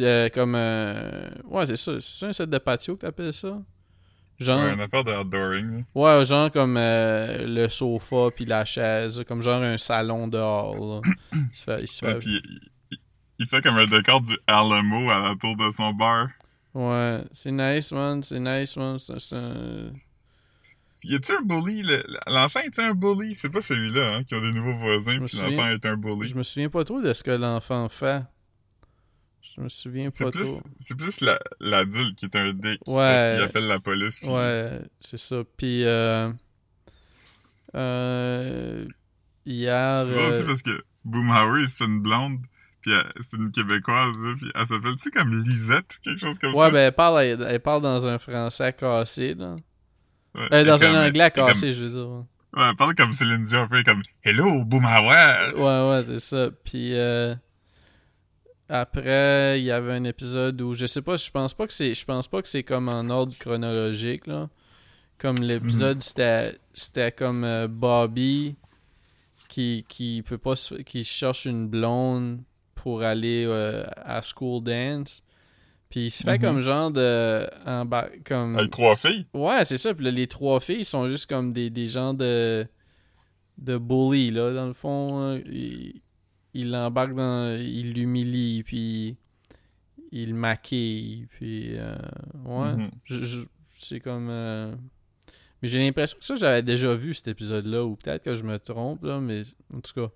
[0.00, 1.92] euh, comme euh, ouais c'est ça.
[2.00, 3.58] C'est un set de patio que t'appelles ça?
[4.38, 5.78] Genre Ouais, un affaire de outdooring.
[5.78, 5.82] là.
[5.94, 10.74] ouais genre comme euh, le sofa puis la chaise, comme genre un salon dehors.
[10.76, 11.00] Là.
[11.32, 12.60] Il se fait- il se fait- puis il,
[12.92, 12.98] il-
[13.38, 16.28] il fait comme un décor du Alamo à la tour de son bar.
[16.74, 18.22] Ouais, c'est nice, man.
[18.22, 18.98] C'est nice, man.
[18.98, 19.90] C'est un...
[21.08, 21.82] Y a-tu un bully?
[21.82, 23.34] le- L'enfant est-tu un bully?
[23.34, 26.28] C'est pas celui-là, hein, qui a des nouveaux voisins, puis l'enfant est un bully.
[26.28, 28.22] Je me souviens pas trop de ce que l'enfant fait.
[29.56, 30.60] Je me souviens C'est pas plus, trop.
[30.76, 32.80] c'est plus la- l'adulte qui est un dick.
[32.86, 33.36] Ouais.
[33.36, 34.18] Qu'il appelle la police.
[34.18, 35.36] puis- Ouais, c'est ça.
[35.56, 36.30] Puis, euh...
[37.74, 38.86] euh,
[39.44, 40.06] Hier...
[40.12, 42.38] C'est aussi euh, parce que Boomhauer, il se fait une blonde,
[42.82, 46.70] puis c'est une Québécoise, puis elle s'appelle-tu comme Lisette ou quelque chose comme Ouais, ça?
[46.70, 49.54] ben, elle parle, elle, elle parle dans un français cassé, là.
[50.38, 52.24] Euh, dans un anglais cassé, je veux dire.
[52.56, 55.52] Ouais, parle comme Céline Dion, un peu comme Hello, Boomhauer!
[55.56, 56.50] Ouais, ouais, c'est ça.
[56.64, 57.34] Puis euh,
[58.68, 61.94] après, il y avait un épisode où je sais pas, je pense pas que c'est
[61.94, 64.48] je pense pas que c'est comme en ordre chronologique là.
[65.18, 68.56] Comme l'épisode c'était c'était comme euh, Bobby
[69.48, 72.40] qui qui peut pas qui cherche une blonde
[72.74, 75.22] pour aller euh, à school dance.
[75.88, 76.40] Puis il se fait Mhm.
[76.44, 79.24] comme genre de embar- comme Avec trois filles?
[79.34, 79.94] Ouais, c'est ça.
[79.94, 82.66] Puis là, les trois filles sont juste comme des, des gens de
[83.58, 85.40] de bully, là, dans le fond.
[86.54, 87.58] il l'embarquent dans...
[87.58, 89.16] Il l'humilie, puis
[90.12, 91.76] il le maquille, puis...
[91.76, 91.96] euh,
[92.44, 92.74] ouais.
[92.76, 92.90] Mhm.
[93.78, 94.28] C'est comme...
[94.30, 94.74] euh,
[95.62, 98.58] Mais j'ai l'impression que ça, j'avais déjà vu cet épisode-là, ou peut-être que je me
[98.58, 99.42] trompe, là, mais
[99.74, 100.10] en tout cas,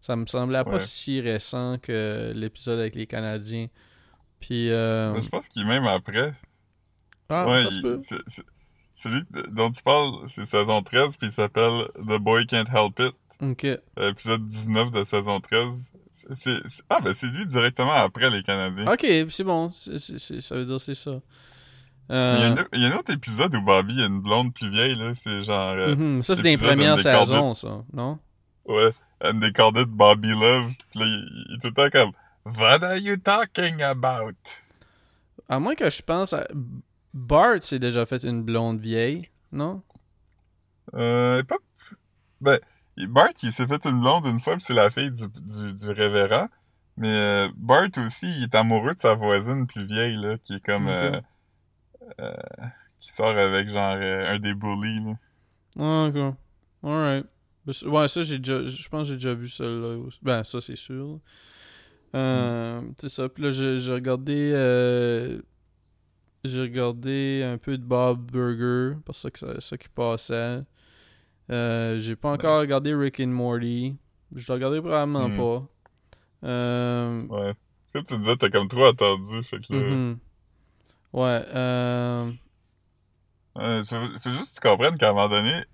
[0.00, 3.66] ça me semblait pas si récent que l'épisode avec les Canadiens.
[4.40, 4.70] Puis...
[4.70, 6.34] euh, Je pense qu'il est même après.
[7.28, 8.00] Ah, ouais, ça se peut.
[8.94, 12.98] celui de- dont tu parles, c'est saison 13, puis il s'appelle The Boy Can't Help
[13.00, 13.66] It, Ok.
[14.00, 15.92] épisode 19 de saison 13.
[16.10, 18.90] C'est- c'est- c'est- ah, ben c'est lui directement après les Canadiens.
[18.90, 19.70] Ok, c'est bon.
[19.72, 21.20] Ça veut dire c'est ça.
[22.08, 24.20] Il, y a Euh, une- il y a un autre épisode où Bobby a une
[24.20, 25.72] blonde plus vieille, là, c'est genre...
[25.74, 28.18] euh, mhm, Ça, c'est dans les l'épisode premières de- saisons, ça, non?
[28.64, 28.92] Ouais,
[29.40, 30.72] they called it Bobby Love.
[30.90, 32.12] Puis là, il, il est tout le temps comme
[32.46, 34.36] What are you talking about?
[35.48, 36.46] À moins que je pense à...
[37.12, 39.82] Bart s'est déjà fait une blonde vieille, non?
[40.94, 41.56] Euh, pas...
[42.40, 42.60] Ben,
[43.08, 45.90] Bart, il s'est fait une blonde une fois, puis c'est la fille du, du, du
[45.90, 46.48] révérend.
[46.96, 50.64] Mais euh, Bart aussi, il est amoureux de sa voisine plus vieille, là, qui est
[50.64, 50.86] comme...
[50.86, 51.20] Euh,
[52.20, 52.36] euh,
[53.00, 55.14] qui sort avec, genre, euh, un des bullies, là.
[55.80, 56.34] Ah, ok.
[56.84, 57.26] Alright.
[57.66, 58.64] Ben, Ouais, ça, j'ai déjà...
[58.64, 59.96] Je pense que j'ai déjà vu ça, là.
[59.98, 60.20] aussi.
[60.22, 61.18] Ben, ça, c'est sûr.
[62.16, 63.28] Euh, C'est ça.
[63.28, 64.52] Puis là, j'ai regardé...
[64.54, 65.40] euh,
[66.44, 70.62] J'ai regardé un peu de Bob Burger, parce que c'est ça qui passait.
[71.50, 73.96] Euh, j'ai pas encore regardé Rick and Morty.
[74.34, 75.36] Je l'ai regardé probablement Hmm.
[75.36, 75.68] pas.
[76.48, 77.54] Euh, Ouais.
[77.92, 79.78] Comme tu disais, t'as comme trop attendu, fait que là...
[79.80, 80.18] mhm.
[81.12, 81.42] Ouais.
[81.54, 82.30] Euh...
[83.54, 85.64] Ouais, faut, faut juste que tu comprennes qu'à un moment donné,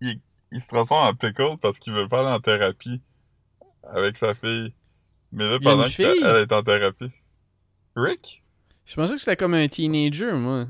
[0.00, 0.20] il,
[0.50, 3.02] il se transforme en pickle parce qu'il veut pas aller en thérapie
[3.82, 4.72] avec sa fille.
[5.32, 7.12] Mais là, pendant qu'elle est en thérapie.
[7.94, 8.42] Rick?
[8.84, 10.66] Je pensais que c'était comme un teenager, moi.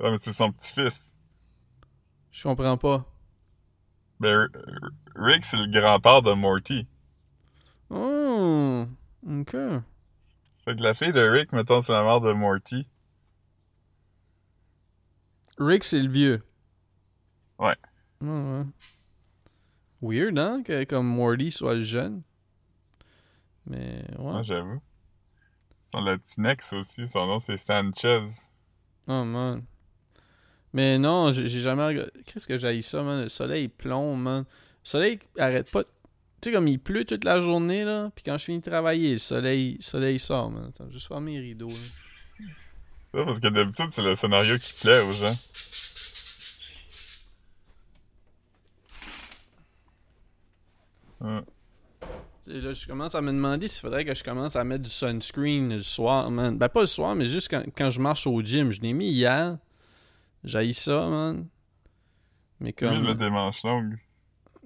[0.00, 1.14] Ouais, mais c'est son petit-fils.
[2.30, 3.04] Je comprends pas.
[4.20, 4.48] Ben,
[5.16, 6.86] Rick, c'est le grand-père de Morty.
[7.90, 8.86] Oh,
[9.28, 9.52] ok.
[10.64, 12.86] Fait que la fille de Rick, mettons, c'est la mère de Morty.
[15.58, 16.42] Rick, c'est le vieux.
[17.58, 17.76] Ouais.
[20.00, 22.22] Weird, hein, que comme Morty soit le jeune.
[23.68, 24.32] Mais, ouais.
[24.32, 24.80] Ouais, j'avoue.
[25.84, 28.24] Son Latinx aussi, son nom c'est Sanchez.
[29.06, 29.62] Oh, man.
[30.72, 32.10] Mais non, j'ai jamais regardé.
[32.26, 33.22] Qu'est-ce que j'ai ça, man?
[33.22, 34.40] Le soleil plombe, man.
[34.40, 35.82] Le soleil arrête pas.
[35.84, 38.10] Tu sais, comme il pleut toute la journée, là.
[38.14, 40.66] Puis quand je finis de travailler, le soleil, le soleil sort, man.
[40.68, 42.44] Attends, juste fermer les rideaux, là.
[43.10, 45.34] Ça, parce que d'habitude, c'est le scénario qui plaît aux gens.
[52.50, 54.90] Et là, je commence à me demander s'il faudrait que je commence à mettre du
[54.90, 56.56] sunscreen le soir, man.
[56.56, 58.70] Ben, pas le soir, mais juste quand, quand je marche au gym.
[58.72, 59.58] Je l'ai mis hier.
[60.44, 61.46] J'ai ça, man.
[62.60, 62.94] Mais comme.
[62.94, 63.98] il met des manches longues.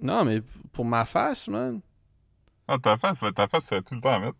[0.01, 0.41] Non, mais
[0.71, 1.81] pour ma face, man.
[2.67, 4.37] Ah, ta face, ta face, c'est tout le temps à mettre.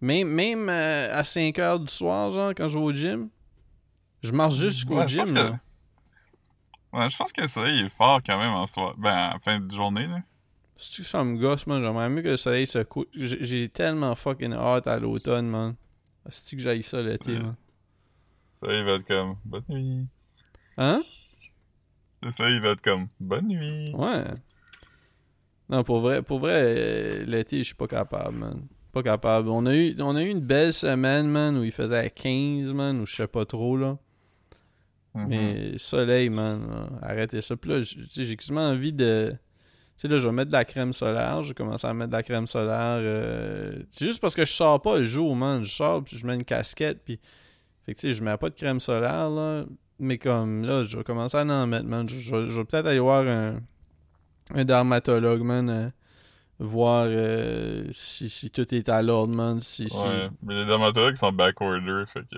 [0.00, 3.28] Même, même euh, à 5 heures du soir, genre, quand je vais au gym.
[4.22, 5.60] Je marche juste jusqu'au Ouais, je pense gym, que- là.
[6.92, 8.94] Ouais, je pense que le soleil est fort quand même en soir.
[8.98, 10.18] Ben, en fin de journée, là.
[10.84, 13.06] Si ça me gosse, man, j'aimerais mieux que le soleil se couche.
[13.14, 15.74] J'ai tellement fucking hâte à l'automne, man.
[16.28, 17.38] C'est que j'aille ça l'été, Ouais.
[17.38, 17.54] man?
[18.62, 20.06] Le soleil va être comme bonne nuit.
[20.78, 21.02] Hein?
[22.22, 23.92] Le soleil va être comme bonne nuit.
[23.94, 24.24] Ouais.
[25.68, 28.66] Non, pour vrai, pour vrai, euh, l'été, je suis pas capable, man.
[28.92, 29.48] Pas capable.
[29.48, 33.00] On a, eu, on a eu une belle semaine, man, où il faisait 15, man,
[33.00, 33.98] ou je sais pas trop, là.
[35.14, 35.26] Mhm.
[35.28, 37.56] Mais soleil, man, là, arrêtez ça.
[37.56, 39.34] Puis là, j'ai quasiment envie de...
[39.96, 41.42] Tu sais, là, je vais mettre de la crème solaire.
[41.42, 42.98] J'ai commencé à mettre de la crème solaire.
[43.00, 45.62] euh, C'est juste parce que je sors pas le jour, man.
[45.64, 47.20] Je sors, puis je mets une casquette, puis...
[47.84, 49.64] Fait que, tu sais, je mets pas de crème solaire, là.
[49.98, 52.08] Mais comme, là, je vais commencer à en mettre, man.
[52.08, 53.60] Je, je- je vais peut-être aller voir un,
[54.54, 55.68] un dermatologue, man.
[55.70, 55.88] euh,
[56.58, 59.58] voir euh, si, si tout est à l'ordre, man.
[59.60, 59.96] Si, si...
[60.06, 62.36] Ouais, mais les dermatologues sont backorder, fait que...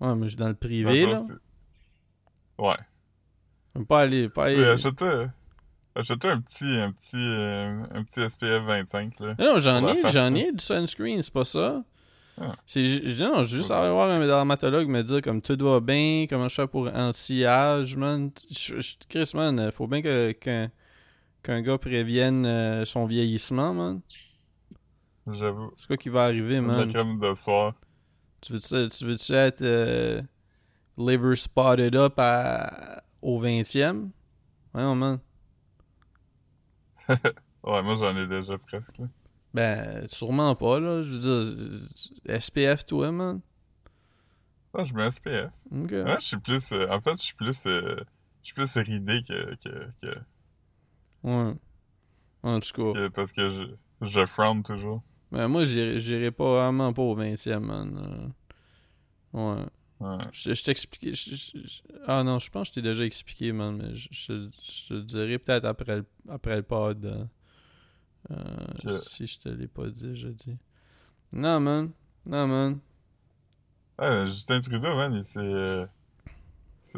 [0.00, 1.20] Ouais, mais je suis dans le privé, Ça, là.
[3.76, 3.84] Ouais.
[3.84, 4.28] Pas aller...
[4.28, 4.56] Pas aller...
[4.56, 5.26] Oui, achète-toi...
[5.94, 9.34] Achète-toi un petit, un petit, euh, un petit SPF 25, là.
[9.38, 11.84] Non, j'en ai, j'en ai du sunscreen, c'est pas ça.
[12.40, 12.56] Ah.
[12.66, 12.80] C'est
[13.20, 13.76] non, juste Ok.
[13.76, 17.94] aller voir un dermatologue me dire comme tout va bien, comment je fais pour anti-âge,
[17.96, 18.30] man.
[19.10, 20.70] Chris, man, faut bien que qu'un
[21.42, 24.00] qu'un gars prévienne euh, son vieillissement, man.
[25.30, 25.72] J'avoue.
[25.76, 26.88] C'est quoi qui va arriver, la man?
[26.88, 27.74] crème de soir.
[28.40, 30.22] Tu veux-tu tu veux-tu être euh,
[30.96, 34.08] liver spotted up à, au 20e?
[34.74, 35.18] Ouais, man.
[37.64, 39.06] Ouais, moi j'en ai déjà presque, là.
[39.54, 41.02] Ben, sûrement pas, là.
[41.02, 41.86] Je veux dire,
[42.28, 43.40] euh, SPF, toi, man?
[44.74, 45.50] Ah, je mets SPF.
[45.70, 45.90] Ok.
[45.92, 46.72] Ouais, je suis plus...
[46.72, 47.66] euh, en fait, je suis plus...
[47.66, 47.96] euh,
[48.42, 49.54] je suis plus ridé que...
[49.56, 50.18] que, que,
[51.22, 51.54] Ouais.
[52.42, 52.92] En tout cas.
[52.92, 53.62] que- parce que je,
[54.00, 55.02] je frown toujours.
[55.30, 57.98] Ben, moi, j'irai pas vraiment pas au 20e, man.
[57.98, 58.28] Euh,
[59.34, 59.64] Ouais.
[60.02, 60.24] Ouais.
[60.32, 61.12] Je, je t'expliquais.
[62.06, 63.76] Ah non, je pense que je t'ai déjà expliqué, man.
[63.76, 67.04] Mais je, je, je te le dirai peut-être après le, après le pod.
[67.04, 67.24] euh,
[68.32, 69.02] euh, Ok.
[69.04, 70.56] Si je te l'ai pas dit, je dis.
[71.32, 71.90] Non, man.
[72.26, 72.80] Non, man.
[73.98, 75.38] Ouais, Justin Trudeau, man, il s'est...
[75.40, 75.86] euh,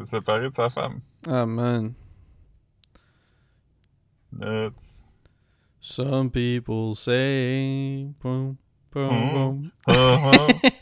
[0.05, 1.01] séparé de sa femme.
[1.27, 1.93] Ah, man.
[4.33, 5.03] Nuts.
[5.81, 8.09] Some people say.
[8.23, 8.57] Boom,
[8.91, 9.33] boom, Mhm.
[9.35, 9.71] boom.
[9.87, 10.47] Ah, ah.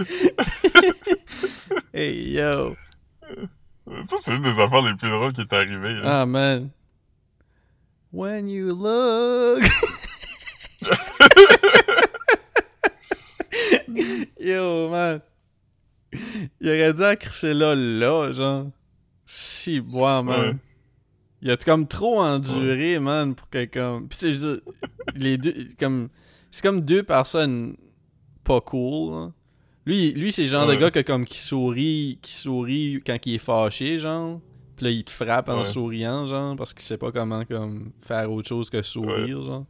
[1.92, 2.76] Hey, yo.
[4.02, 5.94] Ça, c'est une des affaires les plus drôles qui est arrivée.
[5.94, 6.20] là.
[6.22, 6.70] Ah, man.
[8.12, 9.62] When you look.
[14.40, 15.20] Yo, man.
[16.60, 18.66] Il aurait dû accrocher là, là, genre.
[19.26, 20.40] Si, bois, man.
[20.40, 20.56] Ouais.
[21.42, 24.08] Il a comme trop enduré, man, pour que comme.
[24.20, 24.60] Veux dire,
[25.14, 26.08] les deux, comme.
[26.50, 27.76] C'est comme deux personnes
[28.44, 29.32] pas cool, là.
[29.90, 33.34] Lui, lui c'est le genre de gars que comme qui sourit, qui sourit quand il
[33.34, 34.40] est fâché, genre.
[34.76, 35.64] Puis là, il te frappe en Ouais.
[35.64, 39.66] souriant, genre, parce qu'il sait pas comment comme faire autre chose que sourire, genre.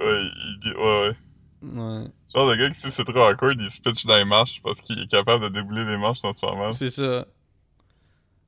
[0.00, 0.72] Ouais, il dit...
[0.72, 1.16] Ouais, ouais.
[1.62, 2.04] Ouais.
[2.34, 4.80] Genre le gars qui, si c'est trop awkward, il se pitch dans les marches parce
[4.80, 6.72] qu'il est capable de débouler les marches sans se faire mal.
[6.72, 7.24] C'est ça.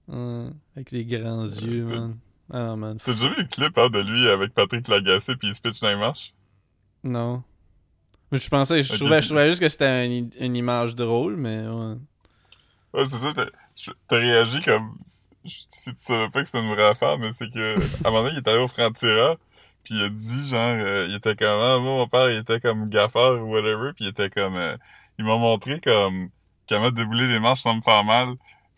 [0.09, 0.49] Ouais.
[0.75, 2.15] Avec les grands yeux, man.
[2.53, 2.99] Ah man.
[3.05, 5.79] T'as déjà vu le clip hein, de lui avec Patrick Lagacé puis il se pitch
[5.81, 6.35] dans les marches?
[7.05, 7.45] Non.
[8.33, 11.95] Je pensais, je trouvais, je trouvais juste que c'était un- une image drôle, mais ouais.
[12.95, 13.33] Ouais, c'est ça,
[14.09, 14.95] t'as réagi comme
[15.45, 18.25] si tu savais pas que c'était une vraie affaire, mais c'est que à un moment
[18.25, 19.37] donné, il est allé au franc-tireur,
[19.85, 22.61] puis il a dit genre, euh, il était comme, ah, moi, mon père, il était
[22.61, 24.77] comme gaffeur ou whatever, puis il était comme, euh,
[25.19, 26.31] il m'a montré comme
[26.69, 28.35] comment débouler les marches sans me faire mal.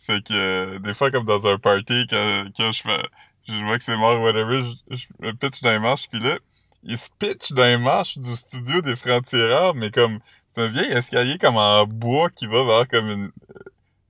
[0.07, 3.03] Fait que euh, des fois, comme dans un party, quand, quand je fais,
[3.49, 6.21] je vois que c'est mort ou whatever, je, je me pitch dans les marches, puis
[6.21, 6.39] là,
[6.83, 10.91] il se pitch dans les marches du studio des francs-tireurs, mais comme, c'est un vieil
[10.93, 13.31] escalier comme en bois qui va vers comme une,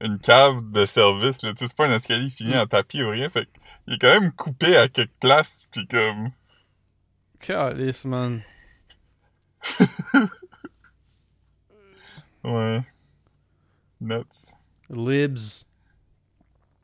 [0.00, 1.52] une cave de service, là.
[1.52, 3.30] Tu sais, c'est pas un escalier fini en tapis ou rien.
[3.30, 3.48] Fait
[3.86, 6.30] il est quand même coupé à quelques places, pis comme...
[7.40, 8.42] Calice, man.
[12.44, 12.82] Ouais.
[14.00, 14.54] Nuts.
[14.90, 15.66] Libs.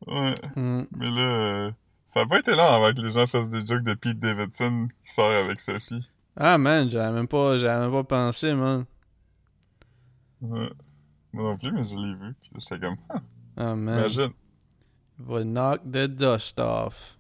[0.07, 0.35] Ouais.
[0.57, 0.85] Hmm.
[0.97, 1.73] Mais là, euh,
[2.15, 4.89] ça a pas été long avant que les gens fassent des jokes de Pete Davidson
[5.05, 6.09] qui sort avec Sophie.
[6.37, 8.87] Ah, man, j'avais même pas, j'avais même pas pensé, man.
[10.41, 10.71] Ouais.
[11.33, 12.35] Moi non plus, mais je l'ai vu.
[12.59, 13.21] J'étais comme, ah,
[13.57, 13.99] Ah, man.
[13.99, 14.33] imagine.
[15.19, 17.19] Va knock the dust off.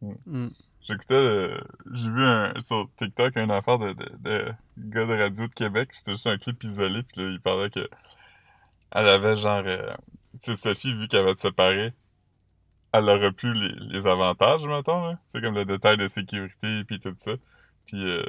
[0.00, 0.48] Hmm.
[0.82, 1.60] J'écoutais, le-
[1.94, 5.88] j'ai vu un, sur TikTok une affaire de, de, de gars de radio de Québec,
[5.92, 7.88] c'était juste un clip isolé, puis là, il parlait que
[8.92, 9.94] elle avait genre, euh,
[10.42, 11.92] tu sais, Sophie, vu qu'elle va te séparer,
[12.92, 15.18] elle aurait plus les, les avantages, mettons, là.
[15.26, 17.32] C'est comme le détail de sécurité, puis tout ça.
[17.86, 18.22] Puis, euh,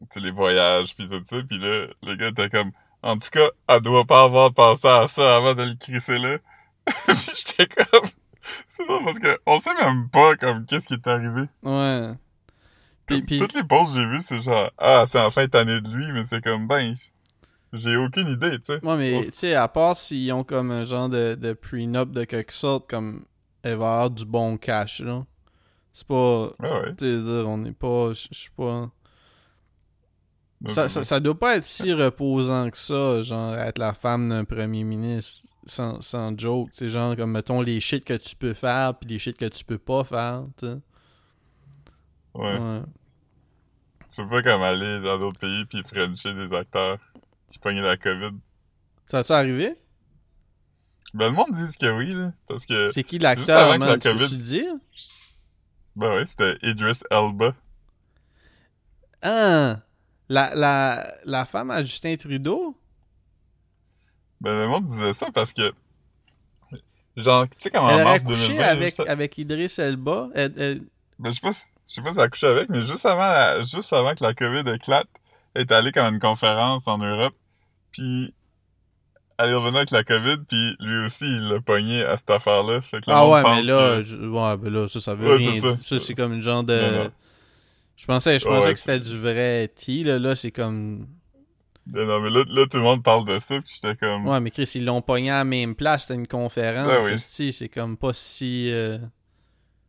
[0.00, 1.36] tu sais, les voyages, puis tout ça.
[1.48, 2.72] Puis là, le gars était comme,
[3.02, 6.38] en tout cas, elle doit pas avoir pensé à ça avant de le crisser là.
[7.06, 8.08] puis j'étais comme,
[8.66, 11.42] c'est vrai parce que on sait même pas comme qu'est-ce qui est arrivé.
[11.62, 12.12] Ouais.
[13.06, 15.80] Puis, Comme, puis, Toutes les posts que j'ai vues, c'est genre, ah, c'est enfin tanné
[15.80, 16.94] de lui, mais c'est comme, ben,
[17.72, 18.84] j'ai aucune idée, tu sais.
[18.84, 22.24] ouais, mais tu sais, à part s'ils ont comme un genre de, de prenup de
[22.24, 23.24] quelque sorte, comme
[23.62, 25.24] elle va avoir du bon cash, là.
[25.92, 26.46] C'est pas.
[26.60, 26.94] Ouais, ouais.
[26.98, 28.12] Sais, dire, on n'est pas.
[28.12, 28.90] Je suis pas.
[30.66, 34.44] Ça, ça, ça doit pas être si reposant que ça, genre, être la femme d'un
[34.44, 36.70] premier ministre, sans, sans joke.
[36.72, 39.64] C'est genre, comme, mettons, les shit que tu peux faire, puis les shit que tu
[39.64, 40.78] peux pas faire, tu sais.
[42.34, 42.58] ouais.
[42.58, 42.82] Ouais.
[44.08, 46.98] Tu peux pas comme aller dans d'autres pays puis frencher des acteurs
[47.50, 48.36] qui pognaient la COVID.
[49.06, 49.76] Ça a-tu arrivé?
[51.14, 52.32] Ben, le monde dit que oui, là.
[52.48, 53.88] Parce que, C'est qui avant l'acteur, man?
[53.88, 54.74] la Tu COVID- le dire?
[55.96, 57.54] ben ouais, c'était Idris Elba.
[59.22, 59.76] Ah!
[60.28, 62.76] La, la, la femme à Justin Trudeau?
[64.40, 65.72] Ben, le monde disait ça parce que,
[67.16, 70.28] genre, tu sais, comme en Elle mars couché 2020, avec, juste- avec Idriss Elba?
[70.34, 70.82] Elle- elle-
[71.18, 73.06] ben, je sais pas, si- je sais pas si elle a couché avec, mais juste
[73.06, 75.08] avant, la- juste avant que la COVID éclate,
[75.54, 77.34] elle est allée comme à une conférence en Europe,
[77.90, 78.32] puis
[79.38, 82.80] elle est revenue avec la COVID, puis lui aussi, il l'a pogné à cette affaire-là.
[83.06, 85.62] Ah ouais, mais là, que- je- ouais, ben là, ça, ça veut Ouais, rien dire.
[85.62, 85.76] ça.
[85.80, 86.74] Ça, c'est comme une genre de...
[86.74, 87.10] Non, non.
[87.96, 90.18] Je pensais, je pensais ouais, que c'était du vrai tea, là.
[90.18, 91.06] Là, c'est comme...
[91.86, 94.26] Ben non, mais là, là, tout le monde parle de ça, puis j'étais comme...
[94.26, 96.02] Ouais, mais Chris, ils l'ont pogné à la même place.
[96.02, 96.88] C'était une conférence.
[96.90, 97.52] Ah oui.
[97.52, 98.70] C'est comme pas si...
[98.70, 98.98] euh,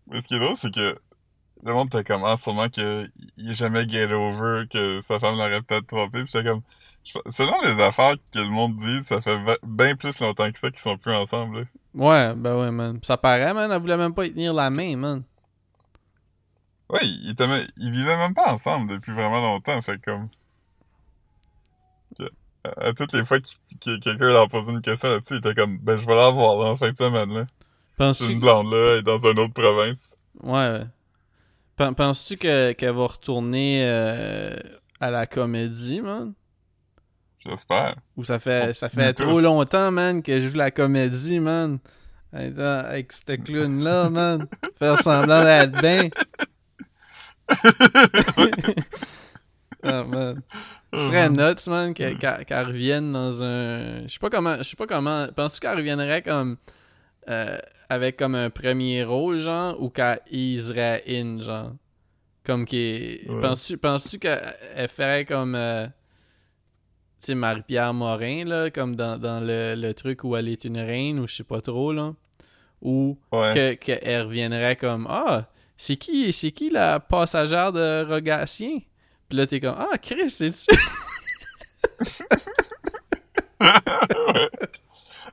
[0.07, 0.97] Mais ce qui est drôle, c'est que
[1.63, 5.61] le monde était comme, ah, sûrement qu'il est jamais get over, que sa femme l'aurait
[5.61, 6.61] peut-être trompé, pis j'étais comme,
[7.27, 10.79] selon les affaires que le monde dit, ça fait bien plus longtemps que ça qu'ils
[10.79, 11.65] sont plus ensemble, là.
[11.95, 12.99] Ouais, ben ouais, man.
[13.03, 13.71] Ça paraît, man.
[13.71, 15.23] Elle voulait même pas y tenir la main, man.
[16.89, 20.29] Ouais, ils, même- ils vivaient même pas ensemble depuis vraiment longtemps, fait comme...
[22.65, 25.95] À, toutes les fois que quelqu'un leur posait une question là-dessus, il était comme, ben,
[25.95, 27.45] je vais la voir, là, en fin de semaine, là.
[27.47, 28.31] C'est Penses-tu...
[28.33, 30.15] une blonde, là, est dans une autre province.
[30.43, 30.81] Ouais.
[31.77, 34.55] Pen- Penses-tu que- qu'elle va retourner euh,
[34.99, 36.33] à la comédie, man?
[37.45, 37.95] J'espère.
[38.17, 39.41] Ou ça fait, ça fait trop tous.
[39.41, 41.79] longtemps, man, que je joue la comédie, man.
[42.33, 44.47] Avec cette clown-là, man.
[44.77, 46.09] Faire semblant d'être bien.
[49.83, 50.41] ah, man.
[50.93, 54.03] Ce serait nuts, man, que- qu'elle revienne dans un...
[54.03, 54.57] Je sais pas comment...
[54.57, 55.27] Je sais pas comment...
[55.35, 56.57] Penses-tu qu'elle reviendrait comme...
[57.29, 57.57] euh,
[57.89, 61.71] avec comme un premier rôle, genre, ou qu'elle easerait in, genre?
[62.43, 63.21] Comme qui...
[63.27, 63.41] Ouais.
[63.41, 65.55] Penses-tu penses qu'elle ferait comme...
[65.55, 65.87] euh,
[67.25, 71.19] sais, Marie-Pierre Morin, là, comme dans, dans le, le truc où elle est une reine,
[71.19, 72.13] ou je sais pas trop, là.
[72.81, 73.53] Ou Ouais.
[73.53, 78.79] que qu'elle reviendrait comme Ah, c'est qui c'est qui la passagère de Rogatien?
[79.27, 80.65] Puis là t'es comme Ah Chris, c'est tu?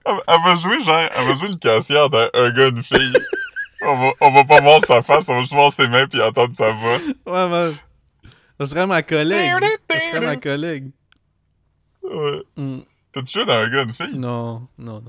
[0.07, 3.13] Elle va jouer genre, elle va jouer une cassière d'un un gars, une fille.
[3.83, 6.21] On va, on va pas voir sa face, on va juste voir ses mains puis
[6.23, 6.99] entendre sa voix.
[7.27, 7.75] Ouais man.
[8.61, 9.53] Ça serait ma collègue.
[9.91, 10.91] Ça serait ma collègue.
[12.11, 12.43] Ouais.
[12.57, 12.81] Hmm.
[13.13, 14.17] T'as-tu joué dans un gars, une fille?
[14.19, 15.03] Non, non,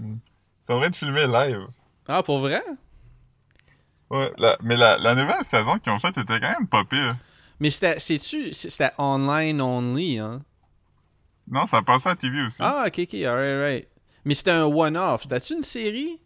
[0.00, 0.18] non.
[0.60, 1.66] C'est en train de filmer live.
[2.08, 2.62] Ah pour vrai?
[4.10, 7.16] Ouais, la- mais la, la nouvelle saison qu'ils ont faite était quand même pas pire.
[7.58, 10.42] Mais c'était c'est-tu c'était online only, hein?
[11.48, 12.58] Non, ça passait à la TV aussi.
[12.60, 13.88] Ah ok ok, alright alright.
[14.24, 15.22] Mais c'était un one-off.
[15.22, 16.20] C'était-tu une série?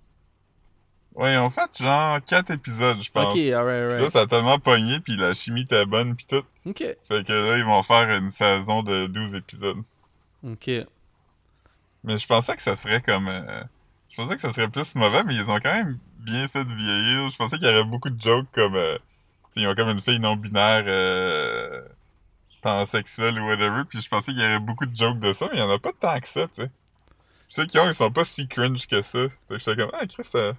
[1.14, 3.26] Ouais, ils ont fait genre 4 épisodes, je pense.
[3.34, 4.10] Ok, alright Là, alright.
[4.10, 6.42] ça a tellement pogné, puis la chimie était bonne, puis tout.
[6.66, 6.78] Ok.
[7.08, 9.78] Fait que là, ils vont faire une saison de 12 épisodes.
[10.44, 10.70] Ok.
[12.04, 13.28] Mais je pensais que ça serait comme...
[13.28, 13.62] euh,
[14.08, 17.30] je pensais que ça serait plus mauvais, mais ils ont quand même bien fait vieillir.
[17.30, 18.74] Je pensais qu'il y aurait beaucoup de jokes comme...
[18.74, 18.98] euh,
[19.56, 21.82] ils ont comme une fille non-binaire euh,
[22.62, 25.58] pansexuelle ou whatever, puis je pensais qu'il y aurait beaucoup de jokes de ça, mais
[25.58, 26.70] il y en a pas tant que ça, tu sais.
[27.48, 29.28] Ceux qui ont, ils sont pas si cringe que ça.
[29.48, 30.52] Fait que j'étais comme, ah, Chris, ça...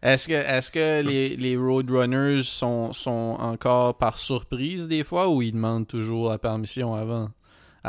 [0.00, 5.42] Est-ce que, est-ce que les, les Roadrunners sont, sont encore par surprise des fois ou
[5.42, 7.30] ils demandent toujours la permission avant?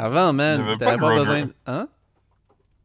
[0.02, 1.54] Avant, man, t'avais pas besoin de...
[1.68, 1.90] Hein?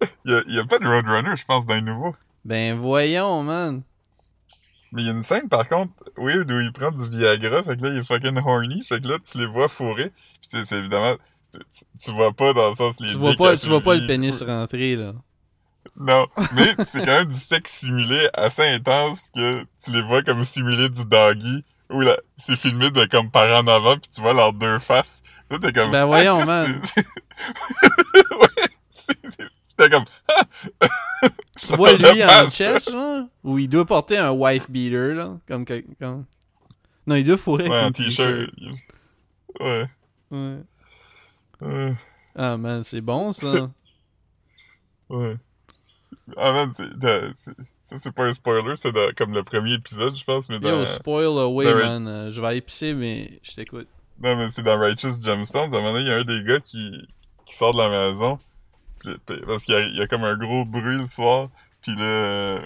[0.25, 2.17] Il y a, pas de Roadrunner, je pense, d'un nouveau.
[2.45, 3.83] Ben voyons, man.
[4.91, 7.77] Mais il y a une scène, par contre, weird, où il prend du Viagra, fait
[7.77, 10.13] que là, il est fucking horny, fait que là, tu les vois fourrer.
[10.43, 11.15] Pis c'est évidemment...
[11.53, 14.07] Tu, tu vois pas dans le sens les Tu vois pas, tu vois pas le
[14.07, 15.13] pénis rentrer, là.
[15.97, 20.45] Non, mais c'est quand même du sexe simulé assez intense que tu les vois comme
[20.45, 24.33] simuler du doggy où là, c'est filmé de comme par en avant, puis tu vois
[24.33, 25.23] leurs deux faces.
[25.51, 25.91] Là, t'es comme.
[25.91, 26.81] Ben voyons, ah, man.
[26.97, 28.49] ouais,
[28.89, 29.19] c'est-
[29.77, 30.05] T'es comme.
[30.29, 30.43] ah!
[31.61, 33.25] Tu vois lui en chest, genre?
[33.43, 35.39] Ou il doit porter un wife beater, là?
[35.49, 36.27] Comme, comme...
[37.07, 38.51] Non, il doit fourrer Ouais, un t-shirt.
[39.61, 39.89] Ouais.
[40.31, 40.59] Ouais.
[41.61, 41.95] Ouais.
[42.35, 43.71] Ah, man, c'est bon, ça.
[45.09, 45.37] Ouais.
[46.37, 46.87] Ah man, c'est,
[47.83, 50.87] ça c'est pas un spoiler, c'est comme le premier épisode, je pense, mais dans, Yo,
[50.87, 52.09] spoil away, man.
[52.09, 53.87] Euh, je vais épicer, mais je t'écoute.
[54.21, 55.75] Non, mais c'est dans Righteous Gemstones.
[55.75, 57.07] À un moment donné, il y a un des gars qui,
[57.47, 58.39] qui sort de la maison,
[59.27, 61.49] parce qu'il y a, il y a comme un gros bruit le soir,
[61.83, 62.61] puis là,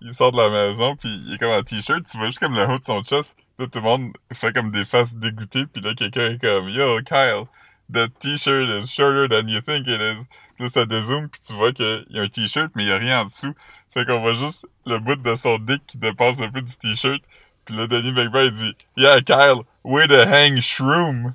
[0.00, 2.54] il sort de la maison, puis il est comme en t-shirt, tu vois juste comme
[2.54, 5.80] le haut de son chest, là tout le monde fait comme des faces dégoûtées, puis
[5.80, 7.44] là quelqu'un est comme «Yo, Kyle,
[7.92, 10.26] the t-shirt is shorter than you think it is».
[10.54, 12.92] Puis là, ça dézoome, puis tu vois qu'il y a un t-shirt, mais il y
[12.92, 13.52] a rien en dessous.
[13.92, 17.20] Fait qu'on voit juste le bout de son dick qui dépasse un peu du t-shirt.
[17.64, 21.34] Puis là, Danny McBride dit «Yeah, Kyle, way to hang shroom».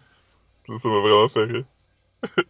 [0.68, 1.66] Ça, ça m'a vraiment fait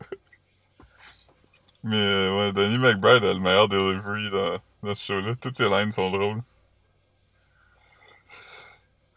[1.84, 5.36] mais euh, ouais, Danny McBride a le meilleur delivery dans, ce show-là.
[5.36, 6.42] Toutes ses lines sont drôles.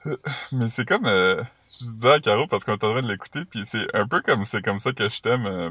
[0.53, 1.07] Mais c'est comme...
[1.07, 4.07] euh, je disais à Caro parce qu'on est en train de l'écouter, puis c'est un
[4.07, 5.70] peu comme c'est comme ça que je t'aime euh,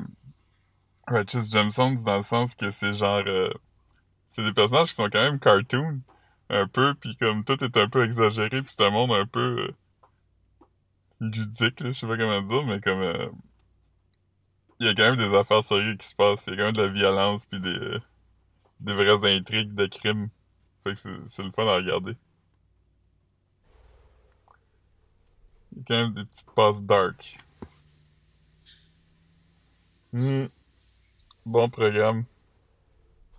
[1.08, 3.24] Righteous dans le sens que c'est genre...
[3.28, 3.50] euh,
[4.28, 6.02] c'est des personnages qui sont quand même cartoon,
[6.50, 9.58] un peu, puis comme tout est un peu exagéré, puis c'est un monde un peu
[9.60, 9.72] euh,
[11.22, 13.02] ludique, je sais pas comment dire, mais comme...
[13.02, 13.30] euh,
[14.80, 16.64] il y a quand même des affaires sérieuses qui se passent, il y a quand
[16.66, 18.00] même de la violence, puis des, euh,
[18.80, 20.30] des vraies intrigues de crimes.
[20.84, 22.16] Fait que c'est c'est le fun à regarder.
[25.72, 27.38] Il y a quand même des petites passes dark.
[30.14, 30.48] Hmm.
[31.46, 32.26] Bon programme.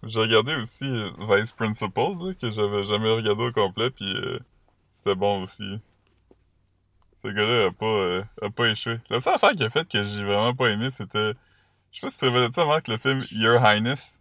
[0.05, 4.39] J'ai regardé aussi euh, Vice Principals, là, que j'avais jamais regardé au complet, puis euh,
[4.93, 5.81] c'était bon aussi.
[7.23, 8.99] Ce gars-là a pas, euh, a pas échoué.
[9.09, 11.35] La seule affaire qu'il a faite que j'ai vraiment pas aimé, c'était...
[11.93, 14.21] Je sais pas si tu te rappelles de ça, le film Your Highness.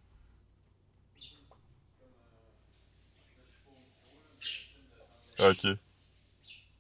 [5.40, 5.78] Ok.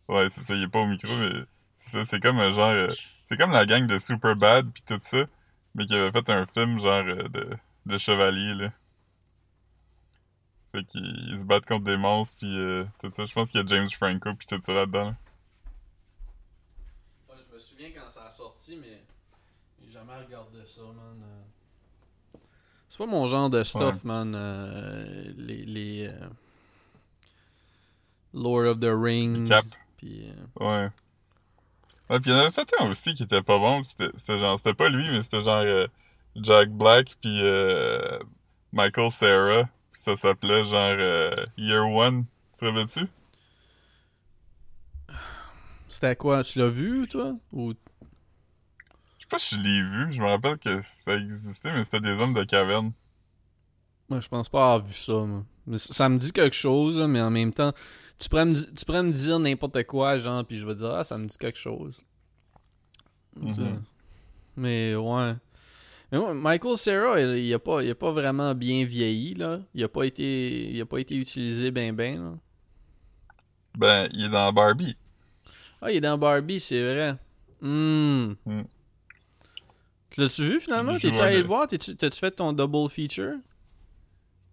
[0.07, 1.32] Ouais, c'est ça, il est pas au micro, mais
[1.74, 2.69] c'est ça, c'est comme un genre...
[2.69, 2.93] euh,
[3.26, 5.26] c'est comme la gang de Superbad pis tout ça,
[5.76, 7.49] mais qui avait fait un film genre euh, de,
[7.88, 8.72] de chevalier, là.
[10.74, 12.57] Fait qu'ils ils se battent contre des monstres pis
[12.99, 13.26] tout ça.
[13.26, 15.05] Je pense qu'il y a James Franco pis tout ça là-dedans.
[15.11, 15.15] là.
[17.62, 19.03] Je me souviens quand ça a sorti, mais
[19.84, 21.24] j'ai jamais regardé ça, man.
[22.89, 24.34] C'est pas mon genre de stuff, man.
[24.36, 26.30] euh, les les euh,
[28.34, 29.47] Lord of the Rings.
[29.47, 29.66] Cap.
[29.97, 30.89] Puis, euh, Ouais.
[32.09, 33.82] Ouais, pis il y en avait fait un aussi qui était pas bon.
[33.82, 35.88] pis C'était genre, c'était pas lui, mais c'était genre euh,
[36.36, 38.20] Jack Black puis euh,
[38.74, 39.64] Michael Cera.
[39.93, 42.26] Pis ça s'appelait genre euh, Year One.
[42.53, 43.07] Tu te rappelles-tu?
[45.92, 46.42] C'était quoi?
[46.42, 47.36] Tu l'as vu, toi?
[47.52, 50.14] Ou Je sais pas si je l'ai vu.
[50.14, 52.94] Je me rappelle que ça existait, mais c'était des hommes de caverne.
[54.10, 55.44] Moi, je pense pas avoir vu ça, moi.
[55.76, 57.74] Ça me dit quelque chose, mais en même temps,
[58.18, 61.04] tu pourrais me, tu pourrais me dire n'importe quoi, genre, puis je vais dire, ah,
[61.04, 62.02] ça me dit quelque chose.
[63.36, 63.84] Mhm.
[64.56, 65.34] Mais ouais.
[66.12, 69.60] Mais ouais, Michael Cera, il, il a pas, il a pas vraiment bien vieilli, là.
[69.74, 72.34] Il a pas été, il a pas été utilisé ben ben, là.
[73.78, 74.98] Ben, il est dans Barbie.
[75.82, 77.15] Ah, il est dans Barbie, c'est vrai.
[77.61, 78.34] Hmm.
[78.45, 78.63] Hmm.
[80.11, 80.97] Tu L'as-tu vu finalement?
[80.99, 81.67] T'es-tu allé de- le voir?
[81.67, 83.36] T'as-tu fait ton double feature?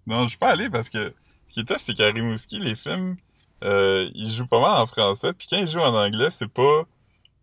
[0.07, 1.13] Non, je suis pas allé parce que
[1.49, 3.17] ce qui est tough, c'est qu'à Rimouski, les films,
[3.65, 5.33] euh, ils jouent pas mal en français.
[5.33, 6.83] Puis quand ils jouent en anglais, c'est pas...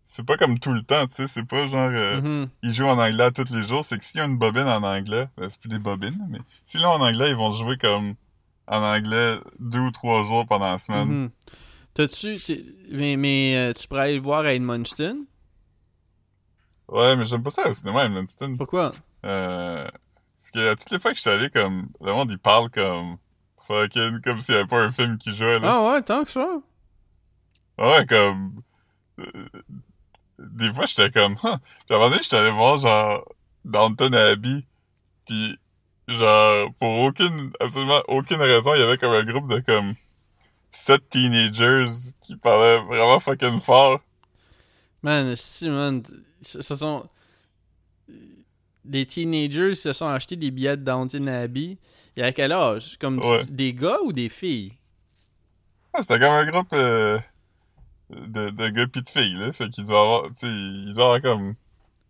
[0.08, 1.26] C'est pas comme tout le temps, tu sais.
[1.28, 1.90] C'est pas genre...
[1.92, 2.48] euh, Mhm.
[2.62, 4.62] ils jouent en anglais à tous les jours, c'est que s'il y a une bobine
[4.68, 7.76] en anglais, ben, c'est plus des bobines, mais si là en anglais, ils vont jouer
[7.76, 8.14] comme
[8.68, 11.08] en anglais deux ou trois jours pendant la semaine.
[11.08, 11.30] Mhm.
[11.96, 12.36] T'as-tu.
[12.90, 15.24] Mais, mais euh, tu pourrais aller le voir à Edmundston?
[16.88, 18.56] Ouais, mais j'aime pas ça au cinéma, Edmundston.
[18.58, 18.92] Pourquoi?
[19.24, 19.88] Euh,
[20.36, 23.16] parce que toutes les fois que je suis allé, comme, le monde, il parle comme,
[23.66, 25.72] fucking, comme s'il y avait pas un film qui jouait, là.
[25.72, 26.60] Ah ouais, tant que ça.
[27.78, 28.60] Ouais, comme,
[29.18, 29.48] euh,
[30.38, 31.56] des fois, j'étais comme, huh.
[31.86, 33.24] Puis à un moment donné, j'étais allé voir, genre,
[33.64, 34.66] Downton Abbey,
[35.26, 35.58] puis
[36.08, 39.94] genre, pour aucune, absolument aucune raison, il y avait comme un groupe de, comme,
[40.76, 41.86] sept teenagers
[42.22, 44.00] qui parlaient vraiment fucking fort.
[45.02, 46.02] Man, si, man.
[46.42, 47.08] Ce ce sont.
[48.84, 51.76] Des teenagers se sont achetés des billets de Downton Abbey.
[52.16, 52.96] Et à quel âge?
[53.00, 53.44] Comme tu- Ouais.
[53.48, 54.72] des gars ou des filles?
[55.92, 57.18] Ah, c'était comme un groupe euh,
[58.10, 59.52] de, de gars pis de filles, là.
[59.52, 61.54] Fait qu'il doit avoir, tu sais, il doit avoir comme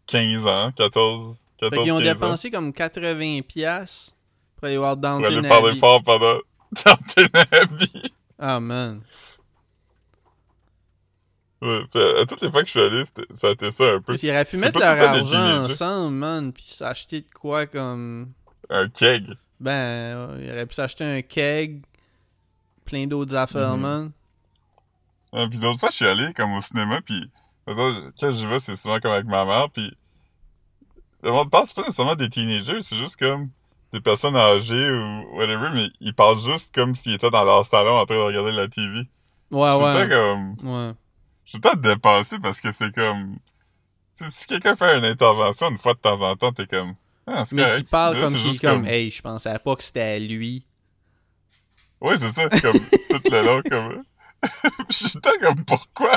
[0.06, 2.12] 15 ans, 14, Fait 14, qu'ils ont 15 ans.
[2.14, 4.14] dépensé comme 80$ piastres
[4.56, 5.78] pour aller voir Pour aller Downton parler Abbey.
[5.78, 6.38] fort pendant
[6.84, 8.10] Downton Abbey.
[8.38, 9.02] Ah, man.
[11.62, 11.82] Ouais,
[12.20, 14.14] à, toutes les fois que je suis allé, ça a été ça un peu.
[14.16, 18.32] Qu'ils auraient pu mettre leur argent ensemble, man, puis s'acheter de quoi comme.
[18.68, 19.24] Un keg.
[19.58, 21.82] Ben, ils auraient pu s'acheter un keg,
[22.84, 23.80] plein d'autres affaires, Mhm.
[23.82, 24.12] man.
[25.32, 27.30] Ah, puis d'autres fois, je suis allé comme au cinéma, puis
[27.66, 29.96] quand je vais, c'est souvent comme avec ma mère, puis
[31.22, 33.48] le monde pense pas nécessairement des teenagers, c'est juste comme
[33.92, 37.98] des personnes âgées ou whatever, mais ils parlent juste comme s'ils étaient dans leur salon
[37.98, 39.08] en train de regarder la TV.
[39.50, 39.78] Ouais, ouais.
[39.78, 40.56] temps comme...
[40.62, 40.92] Ouais.
[41.60, 43.36] Temps dépassé parce que c'est comme...
[44.16, 46.94] Tu sais, si quelqu'un fait une intervention une fois de temps en temps, t'es comme...
[47.26, 47.78] Ah, Mais correct.
[47.78, 50.66] qui parle Là, comme qui, juste comme, hey, je pensais pas que c'était à lui.
[52.00, 52.72] Oui, c'est ça, comme
[53.10, 54.02] tout le long, comme...
[54.90, 56.12] je suis comme, pourquoi?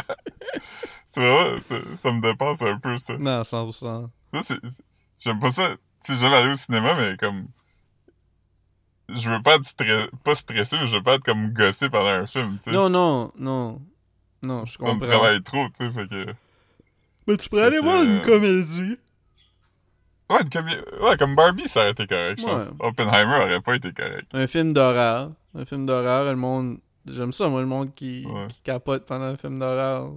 [1.06, 1.60] c'est vraiment...
[1.62, 3.18] Ça, me dépasse un peu, ça.
[3.18, 4.10] Non, 100%.
[4.34, 4.56] Là, c'est...
[4.68, 4.84] c'est-
[5.20, 5.70] J'aime pas ça.
[6.06, 7.48] Tu sais, j'aime aller au cinéma, mais comme...
[9.16, 10.08] Je veux pas être stressé...
[10.24, 12.72] Pas stressé, mais je veux pas être comme gossé pendant un film, tu sais.
[12.72, 13.82] Non, non, non.
[14.42, 15.08] Non, je ça me comprends.
[15.08, 16.26] travaille trop, tu sais, fait que...
[17.28, 18.98] Mais tu pourrais aller voir une comédie.
[20.30, 20.68] Ouais, comme...
[21.02, 22.64] ouais, comme Barbie, ça aurait été correct, je pense.
[22.80, 24.28] Oppenheimer aurait pas été correct.
[24.34, 25.32] Un film d'horreur.
[25.56, 26.78] Un film d'horreur, le monde.
[27.08, 28.48] J'aime ça, moi, le monde qui, Ouais.
[28.50, 30.12] qui capote pendant un film d'horreur.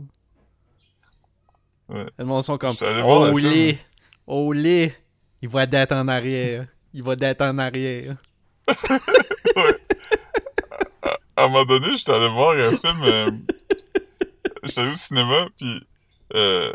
[1.89, 2.07] Ouais.
[2.19, 2.77] Le monde sont comme.
[3.05, 3.79] Oh lait!
[4.27, 4.95] Oh lait!
[5.41, 6.67] Il va d'être en arrière.
[6.93, 8.17] Il va d'être en arrière.
[11.37, 13.03] À un moment donné, j'étais allé voir un film...
[13.03, 13.27] euh,
[14.63, 15.83] J'étais allé au cinéma, puis...
[16.35, 16.73] Euh...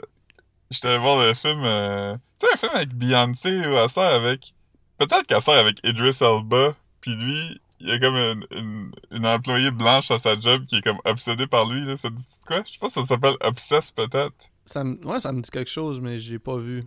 [0.72, 1.64] J'étais allé voir le film...
[1.64, 4.54] euh, Tu sais, un film avec Beyoncé, où elle sort avec...
[4.98, 9.26] Peut-être qu'elle sort avec Idris Elba, puis lui, il y a comme une, une, une
[9.28, 11.96] employée blanche à sa job qui est comme obsédée par lui, là.
[11.98, 12.64] Ça te dit quoi?
[12.66, 14.50] Je sais pas si ça s'appelle Obsess, peut-être.
[14.66, 14.98] Ça me...
[15.06, 16.84] Ouais, ça me dit quelque chose, mais j'ai pas vu.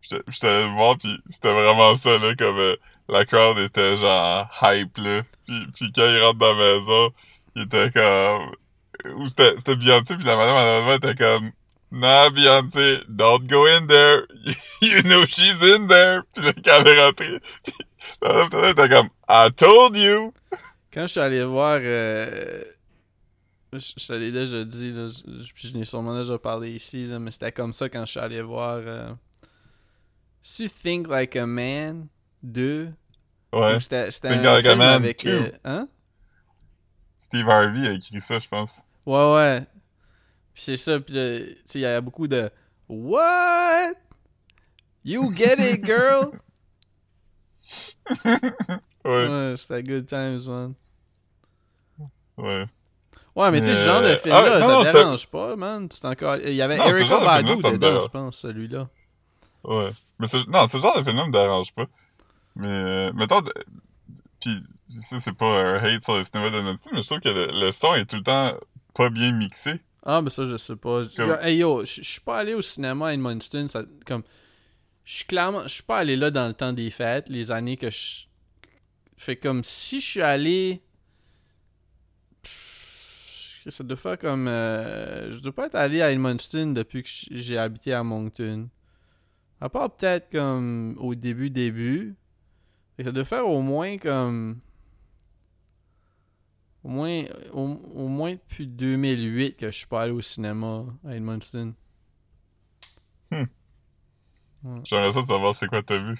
[0.00, 2.76] J'étais j'étais allé le voir, puis c'était vraiment ça, là, comme euh,
[3.08, 5.22] la crowd était genre hype, là.
[5.46, 7.12] Puis, puis quand il rentre dans la maison,
[7.56, 8.54] il était comme...
[9.16, 11.52] Ou c'était c'était Beyoncé, puis la madame en avant était comme...
[11.90, 14.22] Nah, Beyoncé, don't go in there.
[14.82, 16.22] you know she's in there.
[16.34, 17.74] Puis là, quand elle est rentrée, puis
[18.22, 19.08] la madame était comme...
[19.28, 20.32] I told you.
[20.92, 21.78] Quand je suis allé voir.
[21.82, 22.62] Euh...
[23.72, 27.18] Je je l'ai déjà dit, là, je- puis je n'ai sûrement déjà parlé ici, là,
[27.18, 28.78] mais c'était comme ça quand je suis allé voir.
[28.78, 29.12] Euh...
[30.40, 32.08] Si Think Like a Man
[32.44, 32.92] 2.
[33.52, 33.80] Ouais.
[33.80, 35.24] C'était un film Man avec.
[35.24, 35.30] 2.
[35.30, 35.88] euh, Hein?
[37.18, 38.80] Steve Harvey a écrit ça, je pense.
[39.06, 39.66] Ouais, ouais.
[40.52, 41.20] Puis c'est ça, puis tu
[41.66, 42.50] sais, il y a beaucoup de
[42.88, 43.94] What?
[45.04, 46.30] You get it, girl?
[49.06, 50.74] Ouais, ouais, c'était good times, man.
[52.38, 52.64] ouais.
[53.36, 55.88] Ouais, mais tu sais, ce genre de Ah, film-là, non, ça non, dérange pas, man.
[55.90, 56.36] Tu encore...
[56.36, 58.02] Il y avait Non, ce Erika genre de film-là, Badu dedans, dérange.
[58.04, 58.88] je pense, celui-là.
[59.64, 59.90] Ouais.
[60.18, 61.84] Mais c'est, non, ce genre de film-là me dérange pas.
[62.56, 63.42] Mais, euh, mettons,
[64.40, 64.62] pis,
[65.02, 67.46] ça, c'est pas un hate sur le cinéma de style, mais je trouve que le,
[67.66, 68.54] le son est tout le temps
[68.94, 69.80] pas bien mixé.
[70.04, 71.04] Ah, mais ça, je sais pas.
[71.04, 74.22] Je- Comme- Hey yo, je suis pas allé au cinéma à Edmundston, ça, comme...
[75.04, 75.62] Je suis clairement...
[75.64, 78.24] Je suis pas allé là dans le temps des fêtes, les années que je...
[79.16, 80.80] Fait comme, si je suis allé...
[83.66, 84.46] Ça doit faire comme...
[84.46, 88.68] euh, Je dois pas être allé à Edmundston depuis que j'ai habité à Moncton.
[89.60, 91.48] À part peut-être comme au début,
[93.02, 94.60] ça doit faire au moins comme...
[96.84, 97.62] Au moins, au,
[97.94, 101.74] au moins depuis 2008 que je suis pas allé au cinéma à Edmundston.
[104.84, 106.18] J'aimerais ça savoir c'est quoi t'as vu.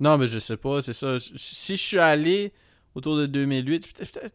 [0.00, 1.18] Non, mais je sais pas, c'est ça.
[1.20, 2.52] Si je suis allé
[2.94, 4.34] autour de 2008, peut-être.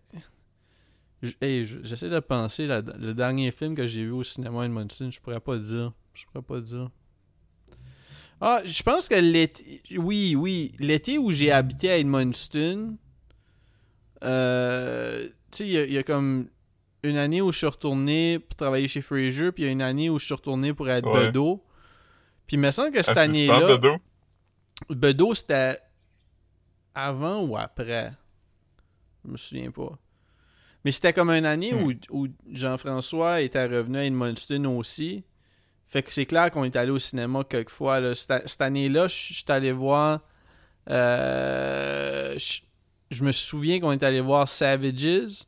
[1.42, 5.12] Hey, j'essaie de penser, la- le dernier film que j'ai vu au cinéma à Edmundston,
[5.12, 5.94] je pourrais pas dire.
[6.14, 6.90] Je pourrais pas dire.
[8.42, 9.82] Ah, je pense que l'été.
[9.98, 10.74] Oui, oui.
[10.80, 12.98] L'été où j'ai habité à Edmundston,
[14.24, 16.48] euh, tu sais, il y a- il y, a comme
[17.04, 19.82] une année où je suis retourné pour travailler chez Fraser, puis il y a une
[19.82, 21.28] année où je suis retourné pour être Ouais.
[21.28, 21.64] bedeau.
[22.48, 23.68] Puis il me semble que cette année-là.
[23.68, 23.98] de dos.
[24.90, 25.80] Bedeau, c'était
[26.96, 28.14] avant ou après?
[29.26, 29.98] Je me souviens pas.
[30.86, 31.84] Mais c'était comme une année Hmm.
[31.84, 35.24] où, où Jean-François était revenu à Edmundston aussi.
[35.90, 38.00] Fait que c'est clair qu'on est allé au cinéma quelquefois.
[38.00, 38.14] Là.
[38.14, 40.20] Cette, cette année-là, je suis allé voir.
[40.90, 42.38] euh,
[43.10, 45.46] je, me souviens qu'on est allé voir Savages.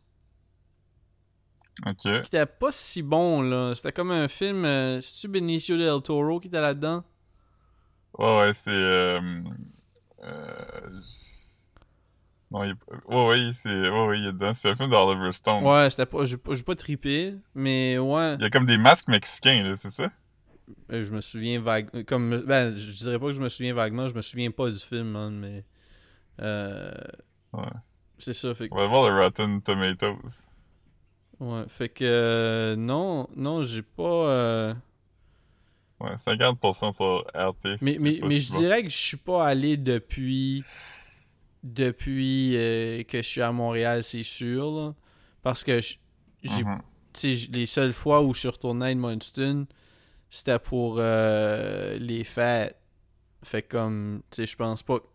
[1.86, 2.02] Ok.
[2.02, 3.76] Qui était pas si bon, là.
[3.76, 4.66] C'était comme un film.
[4.66, 7.04] Euh, C'est-tu Benicio del Toro qui était là-dedans?
[8.18, 8.72] Ouais, ouais, c'est...
[8.72, 9.22] Euh,
[10.24, 11.02] euh,
[12.50, 12.76] non, il est...
[13.08, 13.70] Ouais, ouais, c'est...
[13.70, 14.56] Ouais, ouais, il est dedans.
[14.56, 15.64] C'est un film d'Oliver Stone.
[15.64, 16.26] Ouais, c'était pas.
[16.26, 18.36] J'ai pas, pas trippé, mais ouais.
[18.36, 20.10] Il y a comme des masques mexicains, là, c'est ça?
[20.92, 22.04] Euh, Je me souviens vaguement.
[22.06, 24.80] Comme, ben, je dirais pas que je me souviens vaguement, je me souviens pas du
[24.80, 25.64] film, man, mais.
[26.42, 26.92] Euh,
[27.54, 27.64] Ouais.
[28.18, 30.48] c'est ça, fait que- On va voir le Rotten Tomatoes.
[31.40, 34.04] Ouais, fait que euh, non, non, j'ai pas.
[34.32, 34.74] euh,
[36.00, 37.78] Ouais, 50% sur RT.
[37.82, 38.58] Mais, mais, je bon.
[38.60, 40.64] dirais que je suis pas allé depuis.
[41.64, 42.54] Depuis
[43.08, 44.72] que je suis à Montréal, c'est sûr.
[44.72, 44.94] là.
[45.44, 46.00] Parce que j'ai
[46.64, 46.82] Mhm.
[47.16, 49.68] j- les seules fois où je suis retourné à Edmundston,
[50.32, 52.76] c'était pour euh, les fêtes.
[53.44, 55.00] Fait comme, tu sais, je pense pas.
[55.00, 55.06] que-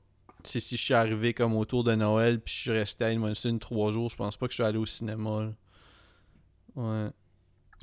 [0.45, 3.91] si je suis arrivé comme autour de Noël puis je suis resté à Edmundston trois
[3.91, 5.43] jours, je pense pas que je suis allé au cinéma.
[5.43, 5.53] là.
[6.77, 7.11] Ouais.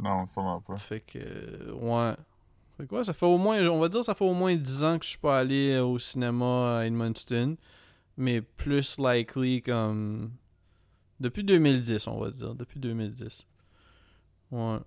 [0.02, 0.78] Non, sûrement pas.
[0.78, 2.14] Fait que, ouais.
[2.78, 4.84] Fait que ouais, ça fait au moins, on va dire, ça fait au moins 10
[4.86, 7.58] ans que je suis pas allé euh, au cinéma à Edmundston.
[8.18, 10.32] Mais plus likely comme.
[11.20, 12.56] Depuis 2010, on va dire.
[12.56, 13.46] Depuis 2010.
[14.52, 14.78] Ouais.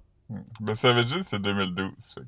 [0.60, 1.90] Ben, Savage c'est 2012.
[2.14, 2.26] Fait que...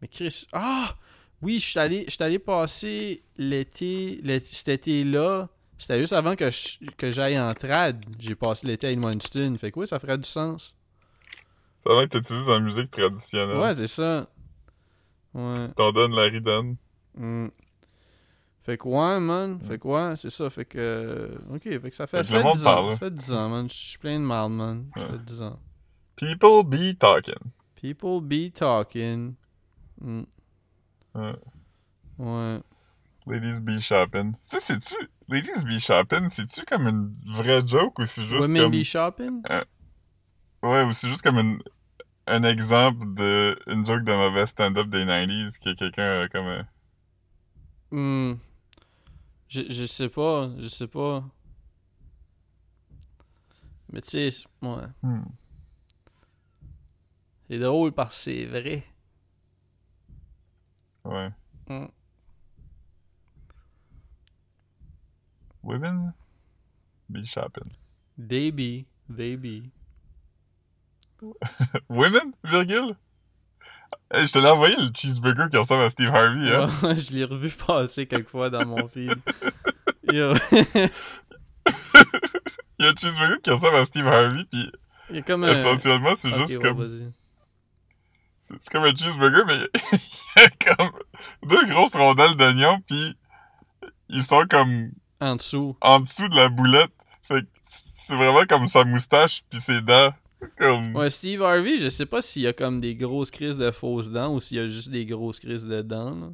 [0.00, 0.46] Mais Chris.
[0.52, 0.94] Ah!
[1.40, 5.48] Oui, je suis allé, je suis allé passer l'été, l'été- cet été-là.
[5.76, 8.04] C'était juste avant que je- que j'aille en trad.
[8.20, 9.56] J'ai passé l'été à Edmundston.
[9.58, 10.76] Fait que oui, ça ferait du sens.
[11.76, 13.56] Ça va être utilisé dans la musique traditionnelle.
[13.58, 14.28] Ouais, c'est ça.
[15.34, 15.68] Ouais.
[15.74, 16.76] T'en donnes la ridonne.
[17.16, 17.48] Mm.
[18.62, 19.58] Fait que ouais, man.
[19.60, 20.48] Fait que ouais, c'est ça.
[20.50, 20.78] Fait que.
[20.78, 22.92] euh, Ok, fait que ça fait, Fait que ça fait monde 10 parle, ans.
[22.92, 23.68] Ça fait 10 ans, man.
[23.68, 24.86] Je suis plein de mal, man.
[24.96, 25.10] Ça Ouais.
[25.10, 25.58] fait 10 ans.
[26.16, 27.52] People be talking.
[27.76, 29.36] People be talking.
[30.00, 30.26] Mm.
[31.14, 31.36] Ouais.
[32.18, 32.62] Ouais.
[33.26, 34.34] Ladies be shopping.
[34.42, 34.94] Ça, c'est-tu...
[35.28, 38.72] Ladies be shopping, c'est-tu comme une vraie joke ou c'est juste Women comme...
[38.72, 39.42] be shopping?
[40.62, 41.58] Ouais, ou c'est juste comme une...
[42.26, 46.46] un exemple de une joke de mauvais stand-up des 90s que quelqu'un a comme...
[46.46, 46.62] euh,
[47.92, 48.38] Hmm.
[49.48, 50.50] Je, je sais pas.
[50.58, 51.24] Je sais pas.
[53.92, 54.86] Mais tu sais, ouais.
[55.02, 55.22] hmm.
[57.52, 58.82] C'est drôle parce que c'est vrai.
[61.04, 61.28] Ouais.
[61.68, 61.84] Mm.
[65.62, 66.14] Women?
[67.10, 67.70] Be shopping.
[68.16, 68.86] They be.
[69.14, 69.64] They be.
[71.90, 72.96] Women, virgule?
[74.10, 76.70] Hey, je te l'ai envoyé le cheeseburger qui ressemble à Steve Harvey, hein?
[76.82, 79.14] Ouais, je l'ai revu passer quelques fois dans mon feed.
[80.10, 80.32] Yo.
[82.78, 84.72] Il y a un cheeseburger qui ressemble à Steve Harvey, pis
[85.10, 85.52] Il y a comme un.
[85.52, 87.12] essentiellement, c'est Ok, juste ouais, comme...
[88.60, 89.58] C'est comme un cheeseburger, mais
[90.36, 90.90] il y a comme
[91.48, 93.14] deux grosses rondelles d'oignons, puis
[94.08, 95.76] ils sont comme En dessous.
[95.80, 96.92] en dessous de la boulette.
[97.22, 100.12] Fait que c'est vraiment comme sa moustache, puis ses dents.
[100.58, 100.96] Comme...
[100.96, 104.10] Ouais, Steve Harvey, je sais pas s'il y a comme des grosses crises de fausses
[104.10, 106.14] dents ou s'il y a juste des grosses crises de dents.
[106.14, 106.28] là.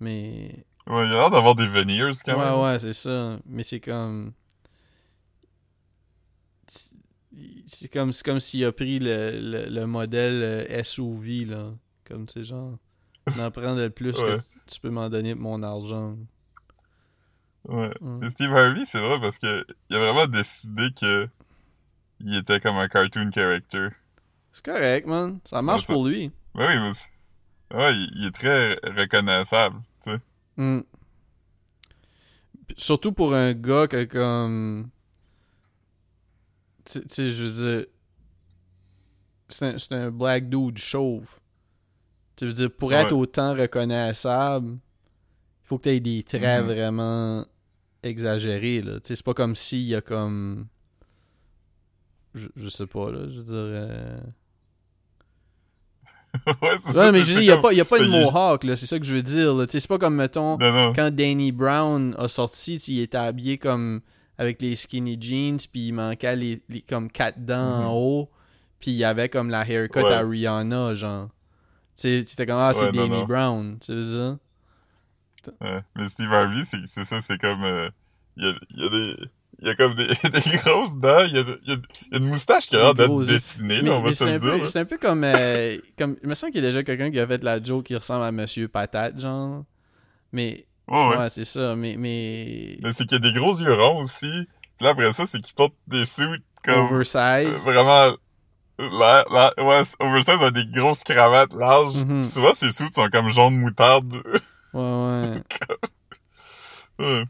[0.00, 0.64] Mais.
[0.86, 2.60] Ouais, il a l'air d'avoir des veneers quand ouais, même.
[2.60, 3.38] ouais, c'est ça.
[3.46, 4.32] Mais c'est comme.
[7.66, 11.70] C'est comme, c'est comme s'il a pris le, le, le modèle euh, SUV, là.
[12.04, 12.76] Comme, tu sais, genre.
[13.36, 14.36] D'en prendre le plus Ouais.
[14.36, 14.40] que
[14.72, 16.16] tu peux m'en donner pour mon argent.
[17.68, 17.92] Ouais.
[18.00, 18.18] Mm.
[18.20, 21.28] Mais Steve Harvey, c'est vrai parce que il a vraiment décidé que
[22.20, 23.88] il était comme un cartoon character.
[24.52, 25.38] C'est correct, man.
[25.44, 26.30] Ça marche Ouais, ça- pour lui.
[26.54, 26.92] Ben oui,
[27.70, 30.18] mais ouais, il, est très reconnaissable, tu sais.
[30.56, 30.80] Mm.
[32.66, 34.90] Puis Surtout pour un gars que comme.
[36.84, 37.86] Tu sais, je veux dire.
[39.48, 41.28] C'est un, un black dude chauve.
[42.36, 42.96] Tu veux dire, pour Ouais.
[43.02, 44.78] être autant reconnaissable, il
[45.64, 46.72] faut que tu aies des traits Mhm.
[46.72, 47.44] vraiment
[48.02, 48.94] exagérés, là.
[49.00, 50.66] Tu sais, c'est pas comme s'il y a comme.
[52.34, 53.28] Je, je sais pas, là.
[53.28, 53.52] Je veux dire.
[53.54, 54.20] euh,
[56.46, 56.52] ouais,
[56.82, 57.12] c'est Ouais, ça.
[57.12, 58.74] mais je dis, il y a comme- a pas est- mohawk, là.
[58.76, 59.66] C'est ça que je veux dire, là.
[59.66, 60.92] Tu sais, c'est pas comme, mettons Non, non.
[60.94, 64.00] quand Danny Brown a sorti, il était habillé comme
[64.42, 68.30] avec les skinny jeans, puis il manquait les, les- comme quatre dents en haut,
[68.80, 70.04] puis il y avait comme la haircut Mhm.
[70.04, 70.12] Ouais.
[70.12, 71.28] à Rihanna, genre.
[71.96, 73.24] Tu sais, comme ah c'est Ouais, non, Danny non.
[73.26, 74.38] Brown, tu veux dire?
[75.60, 75.80] Ouais.
[75.96, 77.64] Mais Steve Harvey, c'est ça, c'est comme...
[77.64, 77.88] euh,
[78.36, 79.16] il y, a, il y a des...
[79.60, 81.76] Il y a comme des, des grosses dents, il y a, il y a-
[82.10, 84.24] il y a une moustache qui a l'air d'être dessinée, Mais, là, on va se
[84.24, 84.66] le dire.
[84.66, 86.16] c'est un peu comme, euh, comme.
[86.22, 88.24] Il me semble qu'il y a déjà quelqu'un qui a fait la joke qui ressemble
[88.24, 89.64] à Monsieur Patate, genre.
[90.32, 90.66] Mais.
[90.92, 91.16] Ouais, ouais.
[91.16, 91.74] Ouais, c'est ça.
[91.74, 91.96] Mais.
[91.98, 92.78] mais...
[92.82, 94.46] Mais c'est qu'il y a des gros yeux ronds aussi.
[94.76, 96.74] Puis là, après ça, c'est qu'il porte des suits comme...
[96.84, 97.64] euh, Oversize.
[97.64, 98.12] vraiment...
[98.78, 101.96] La, la, ouais, oversize a des grosses cravates larges.
[101.96, 102.22] Mhm.
[102.22, 104.22] Puis souvent, ses suits sont comme jaune moutarde.
[104.74, 105.40] Ouais,
[106.98, 107.24] ouais.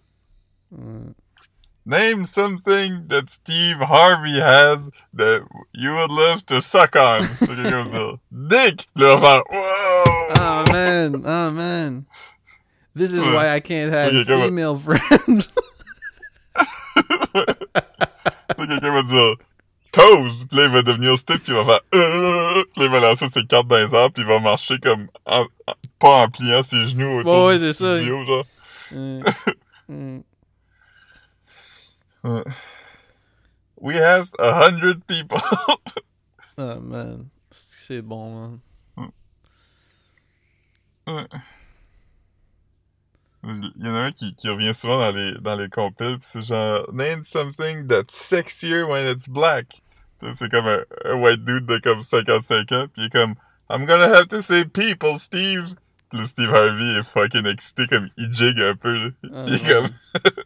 [1.84, 5.40] Name something that Steve Harvey has that
[5.74, 7.24] you would love to suck on.
[7.40, 8.12] C'est quelqu'un comme ça.
[8.30, 8.86] Dick!
[8.94, 10.28] Va faire, wow!
[10.38, 12.04] Oh man, oh man.
[12.94, 15.48] This is why I can't have comment- female friends.
[17.34, 19.36] Là, quelqu'un va dire
[19.92, 22.90] toes, puis là, il va devenir stiff, puis il va faire euh, puis là, il
[22.90, 26.22] va lancer ses cartes dans les airs, puis il va marcher comme en- en- pas
[26.24, 28.02] en pliant ses genoux autour Ouais, ouais, du c'est ça.
[28.02, 28.44] genre.
[29.88, 30.20] Mm.
[32.24, 32.42] Mm.
[33.80, 35.38] We have a hundred people.
[36.58, 37.28] Ah, man.
[37.50, 38.60] C'est bon,
[41.06, 41.28] man.
[43.44, 46.28] Il y en a un qui, qui revient souvent dans les, dans les compiles, pis
[46.28, 49.82] c'est genre, name something that's sexier when it's black.
[50.34, 53.34] C'est comme un, un white dude de comme 55 ans, pis il est comme,
[53.68, 55.74] I'm gonna have to say people, Steve.
[56.10, 59.12] Pis là, Steve Harvey est fucking excité, comme, il jig un peu.
[59.32, 59.68] Ah, il est ouais.
[59.74, 59.88] comme,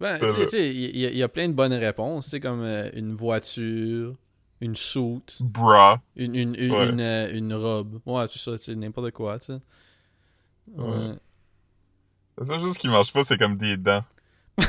[0.00, 2.40] Ben, tu sais, il y, a- il y a plein de bonnes réponses, tu sais,
[2.40, 4.14] comme euh, une voiture,
[4.62, 6.00] une soute, bra.
[6.16, 6.88] une, une, une, Ouais.
[6.88, 8.00] une, euh, une robe.
[8.06, 9.58] Ouais, c'est ça, tu sais, n'importe quoi, tu sais.
[10.76, 10.84] Ouais.
[10.84, 11.14] Ouais.
[12.38, 14.04] La seule chose qui marche pas, c'est comme des dents.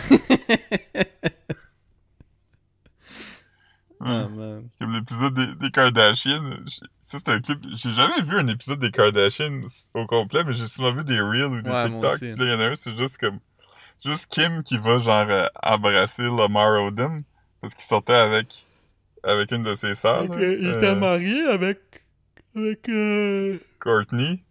[4.04, 4.68] Ah, man.
[4.80, 6.56] Comme l'épisode des, des Kardashians.
[7.04, 7.60] Ça, c'est un clip.
[7.76, 9.62] J'ai jamais vu un épisode des Kardashians
[9.93, 12.20] au complet, mais j'ai souvent vu des Reels ou des Ouais, TikTok.
[12.22, 13.39] là, il y en a un, c'est juste comme.
[14.04, 17.22] Juste Kim qui va, genre, euh, embrasser Lamar Odom.
[17.62, 18.66] Parce qu'il sortait avec.
[19.24, 20.28] Avec une de ses sœurs.
[20.28, 21.80] là, euh, marié avec.
[22.56, 22.89] avec.
[22.89, 24.41] euh, Courtney.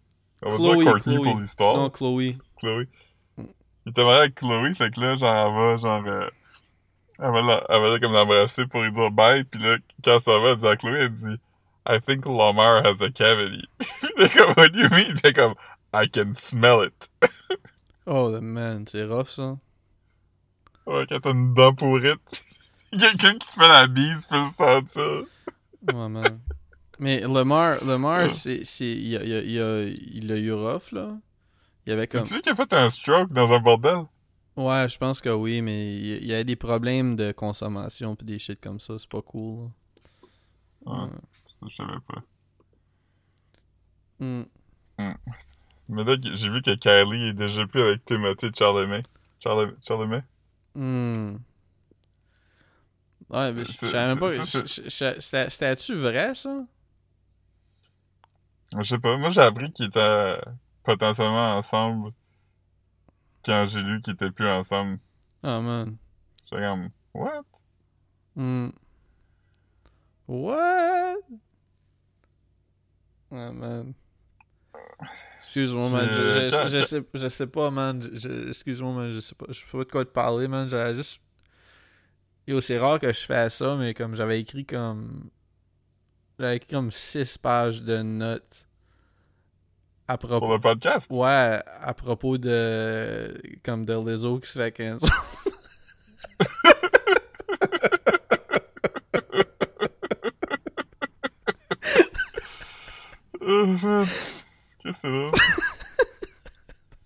[0.43, 1.31] On va Chloe, dire Courtney Chloé.
[1.31, 1.77] pour l'histoire.
[1.77, 2.37] Non, Chloé.
[2.57, 2.87] Chloé.
[3.37, 6.29] Il était marié avec Chloé, fait que là, genre, elle va, genre, euh,
[7.19, 10.39] elle va, la- elle va, comme l'embrasser pour lui dire bye, pis là, quand ça
[10.39, 11.39] va, elle dit à Chloé, elle dit,
[11.87, 13.67] I think Lamar has a cavity.
[14.17, 15.15] Est comme, what do you mean?
[15.23, 15.55] Est comme,
[15.93, 17.09] I can smell it.
[18.07, 19.57] Oh, man, c'est rough, ça.
[20.87, 22.19] Ouais, quand t'as une dent pourrite,
[22.91, 25.23] quelqu'un qui te fait la bise peut le sentir.
[25.93, 26.39] Ouais, man.
[27.01, 28.29] Mais Lamar, Ouais.
[28.31, 28.63] c'est.
[28.63, 31.17] c'est- Il a, il, a, il, a, il a eu rough, là.
[31.85, 32.23] Il avait comme.
[32.23, 34.03] C'est lui qui a fait un stroke dans un bordel?
[34.55, 38.37] Ouais, je pense que oui, mais il y a des problèmes de consommation pis des
[38.37, 39.69] shit comme ça, c'est pas cool.
[40.85, 41.07] Ouais,
[41.59, 42.21] ça, je savais pas.
[44.19, 44.43] Hmm.
[45.89, 49.01] Mais là, j'ai vu que Kylie est déjà plus avec Timothy Charlemagne.
[49.43, 50.23] Charle- Charlemagne?
[50.75, 51.37] Hmm.
[53.29, 54.29] Ouais, mais je savais même pas.
[54.45, 56.63] C'était-tu vrai, ça?
[58.77, 59.17] Je sais pas.
[59.17, 60.39] Moi, j'ai appris qu'ils étaient
[60.83, 62.11] potentiellement ensemble
[63.43, 64.99] quand j'ai lu qu'ils étaient plus ensemble.
[65.43, 65.97] Oh, man.
[66.45, 67.43] J'étais comme, what?
[68.35, 68.69] Hmm.
[70.27, 71.17] What?
[73.31, 73.93] Oh, man.
[75.37, 76.09] Excuse-moi, man.
[76.11, 78.01] Je, Euh, je, quand- sais, je sais pas, man.
[78.47, 79.11] Excuse-moi, man.
[79.11, 79.45] Je sais pas.
[79.49, 80.69] Je sais pas de quoi te parler, man.
[80.69, 81.19] J'avais juste.
[82.47, 85.29] Yo, c'est rare que je fais ça, mais comme j'avais écrit comme.
[86.39, 88.67] J'avais écrit comme 6 pages de notes.
[90.07, 90.39] À propos.
[90.39, 91.07] Pour le podcast?
[91.11, 93.33] Ouais, à propos de.
[93.63, 95.01] Comme de Lizzo qui se fait 15.
[103.41, 104.05] Euh, man.
[104.83, 105.31] Qu'est-ce que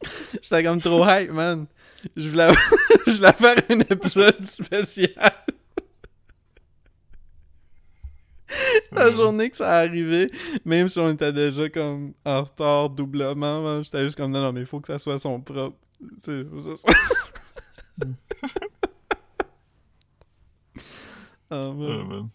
[0.04, 0.40] c'est?
[0.42, 1.66] J'étais comme trop hype, man.
[2.16, 2.52] Je voulais,
[3.08, 5.34] je voulais faire un épisode spécial.
[8.92, 10.28] La journée que ça arrivé,
[10.64, 14.54] même si on était déjà comme en retard doublement, man, j'étais juste comme non, non,
[14.54, 15.78] mais il faut que ça soit son propre.
[16.00, 16.94] Tu sais, faut que ça soit.
[18.02, 18.06] oh
[21.52, 22.08] Ah, man.
[22.08, 22.30] man.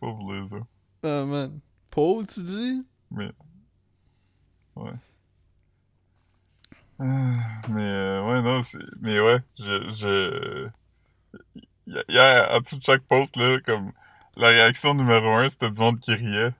[0.00, 0.66] Pauvre Lizzo.
[1.02, 1.60] Oh man.
[1.90, 2.82] Paul, tu dis?
[3.10, 3.30] Mais.
[4.74, 4.92] Ouais.
[6.98, 7.38] Ah,
[7.68, 8.78] Mais, euh, ouais, non, c'est.
[9.00, 9.90] Mais ouais, je.
[9.90, 10.68] je...
[12.08, 13.92] Hier, en dessous de chaque post, là, comme.
[14.36, 16.52] La réaction numéro un, c'était du monde qui riait.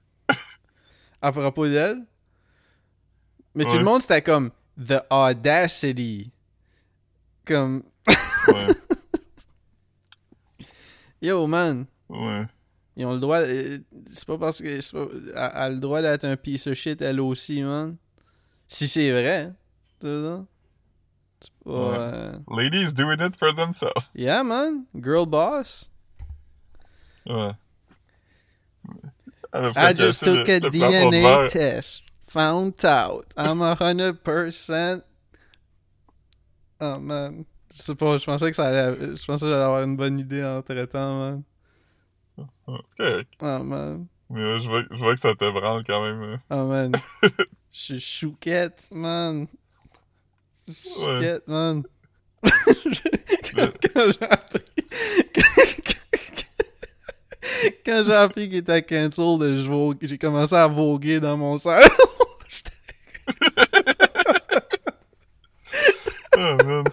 [1.22, 2.02] À propos d'elle?
[3.54, 6.30] Mais tout le monde, c'était comme The Audacity.
[7.44, 7.82] Comme.
[8.48, 8.66] Ouais,
[11.22, 11.86] Yo, man.
[12.08, 12.46] ouais.
[12.96, 13.38] Ils ont le droit.
[13.38, 13.78] euh,
[14.12, 14.80] C'est pas parce que.
[14.92, 17.96] Pas, elle, a le droit d'être un piece of shit, elle aussi, man.
[18.68, 19.52] Si c'est vrai.
[20.00, 20.08] C'est
[21.64, 21.70] pas.
[21.70, 21.96] Ouais.
[21.98, 23.92] euh, Ladies doing it for themselves.
[24.14, 24.84] Yeah, man.
[24.94, 25.90] Girl boss.
[27.26, 27.52] Ouais.
[29.52, 32.02] I just took a DNA test.
[32.28, 33.26] Found out.
[33.36, 35.02] I'm a hundred percent.
[36.80, 37.44] Oh, man.
[37.74, 39.16] Je sais pas, je pensais que ça allait.
[39.16, 41.42] Je pensais que j'allais avoir une bonne idée en traitant, man.
[42.36, 42.44] Ouais,
[42.90, 43.32] C'est correct.
[43.40, 44.06] Oh, man.
[44.28, 46.22] Mais ouais, je vois, je vois que ça te branle quand même.
[46.22, 46.36] euh.
[46.50, 46.92] Oh man.
[47.70, 49.46] Je suis chouquette, man.
[50.68, 51.84] Chouquette, man.
[52.42, 54.60] quand quand j'ai appris.
[57.86, 61.86] quand j'ai appris qu'il était cancel, j'ai commencé à voguer dans mon salon.
[66.38, 66.84] Oh man.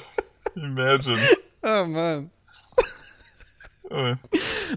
[0.55, 1.17] Imagine.
[1.63, 2.29] oh man.
[3.91, 4.15] Ouais.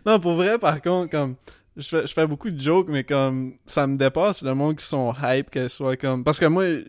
[0.05, 1.37] Non, pour vrai, par contre, comme.
[1.77, 3.55] Je fais, je fais beaucoup de jokes, mais comme.
[3.65, 6.25] Ça me dépasse le monde qui sont hype, qu'elle soit comme.
[6.25, 6.65] Parce que moi.
[6.67, 6.85] Tu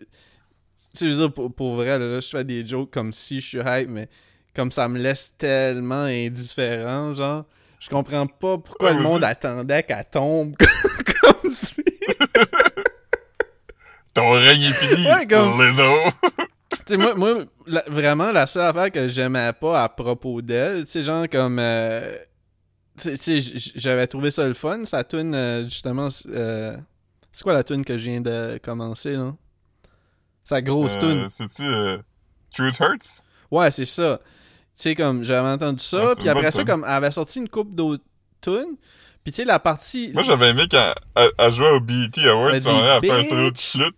[0.92, 3.46] sais, je veux dire, pour, pour vrai, là, je fais des jokes comme si je
[3.46, 4.08] suis hype, mais
[4.56, 7.44] comme ça me laisse tellement indifférent, genre.
[7.80, 10.54] Je comprends pas pourquoi Ouais, le monde attendait qu'elle tombe
[11.22, 11.72] comme ça.
[14.14, 15.56] Ton règne est fini, Ouais, comme-
[16.88, 21.02] sais, moi, moi la- vraiment, la seule affaire que j'aimais pas à propos d'elle, sais,
[21.02, 21.58] genre comme.
[21.60, 22.16] euh,
[23.76, 26.08] j'avais trouvé ça le fun, sa tune, euh, justement.
[26.30, 26.76] euh,
[27.30, 29.34] c'est quoi la tune que je viens de commencer, là?
[30.42, 31.24] Sa grosse tune.
[31.24, 31.98] Euh, C'est-tu euh,
[32.52, 33.22] Truth Hurts?
[33.50, 34.18] Ouais, c'est ça.
[34.78, 36.66] Tu sais, comme, j'avais entendu ça, c'est puis après ça, tune.
[36.66, 38.04] comme, elle avait sorti une coupe d'autres
[38.40, 38.76] tunes,
[39.24, 40.12] puis tu sais, la partie.
[40.14, 43.58] Moi, j'avais aimé quand elle, jouait au BET Awards, Elle elle fait un solo de
[43.58, 43.96] flûte.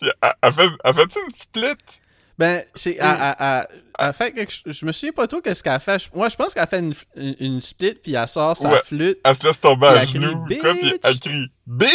[0.00, 0.10] Puis
[0.42, 1.96] elle, fait, elle fait une split?
[2.38, 2.96] Ben, c'est.
[3.00, 3.66] Elle-
[3.98, 6.08] elle fait quelque chose- Je me souviens pas trop qu'est-ce qu'elle fait.
[6.14, 8.80] Moi, je pense qu'elle fait une, une, une split, puis elle sort sa Ouais.
[8.84, 9.18] flûte.
[9.24, 11.90] Elle se laisse tomber à genoux, quoi, puis elle crie Bitch!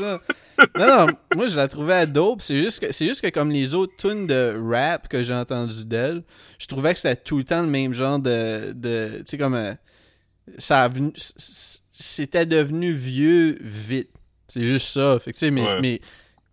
[0.00, 0.18] Ouais.
[0.76, 1.06] Non, non,
[1.36, 2.42] moi je la trouvais dope.
[2.42, 5.84] C'est juste que c'est juste que comme les autres tunes de rap que j'ai entendu
[5.84, 6.22] d'elle,
[6.58, 8.72] je trouvais que c'était tout le temps le même genre de.
[8.72, 9.54] de tu sais, comme.
[9.54, 9.74] euh,
[10.58, 11.12] ça a venu-
[11.92, 14.10] C'était devenu vieux vite.
[14.48, 15.18] C'est juste ça.
[15.20, 15.80] Fait que, tu sais, mais, Ouais.
[15.80, 16.00] mais,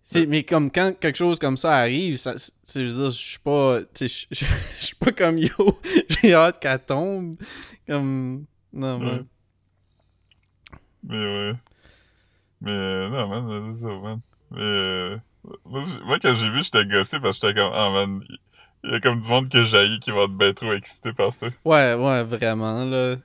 [0.03, 3.18] c'est- mais comme quand quelque chose comme ça arrive, ça, c'est- je veux dire, je
[3.18, 3.80] suis pas.
[4.01, 4.45] Je-
[4.82, 5.49] suis pas comme yo.
[6.22, 7.38] J'ai hâte qu'elle tombe.
[7.88, 8.45] Comme.
[8.74, 9.22] Non, ouais.
[11.03, 11.53] Mais ouais.
[12.62, 14.20] Mais euh, non, man, c'est ça, man.
[14.51, 15.18] Mais euh,
[15.66, 18.22] moi, j- moi, quand j'ai vu, j'étais gossé parce que j'étais comme, ah man,
[18.84, 21.34] il y a comme du monde que j'ai qui va être bien trop excité par
[21.34, 21.47] ça.
[21.66, 23.16] Ouais, ouais, vraiment, là.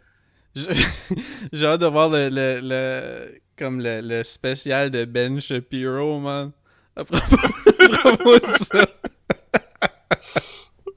[1.53, 6.51] J'ai hâte de voir le, le, le- comme le, le spécial de Ben Shapiro, man.
[6.97, 7.37] À propos,
[7.81, 8.87] à propos de ça.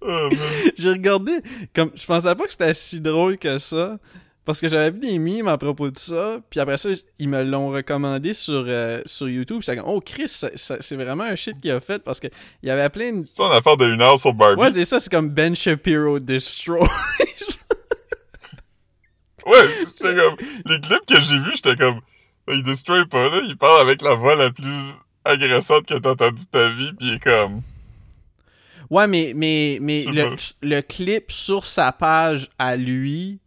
[0.05, 0.27] Oh.
[0.77, 1.31] J'ai regardé,
[1.73, 3.97] comme, je pensais pas que c'était si drôle que ça.
[4.45, 7.43] Parce que j'avais vu des mimes à propos de ça, puis après ça, ils me
[7.43, 9.61] l'ont recommandé sur, euh, sur YouTube.
[9.61, 12.27] J'étais comme, oh Chris, c'est vraiment un shit qu'il a fait parce que
[12.61, 13.21] il y avait plein de.
[13.21, 14.61] C'est ça, on a affaire de une heure sur Barbie.
[14.61, 16.79] Ouais, c'est ça, c'est comme Ben Shapiro Destroy.
[19.45, 20.35] Ouais, j'étais comme,
[20.65, 21.99] les clips que j'ai vus, j'étais comme,
[22.49, 24.79] il destroy pas, là, il parle avec la voix la plus
[25.25, 27.61] agressante que t'as entendue de ta vie, pis il est comme,
[28.89, 33.39] Ouais, mais, mais, mais le, le clip sur sa page à lui,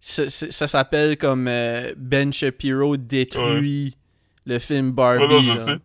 [0.00, 3.96] ça, s'appelle comme euh, Ben Shapiro détruit
[4.44, 5.24] le film Barbie.
[5.24, 5.64] ouais, non, je là.
[5.64, 5.78] sais.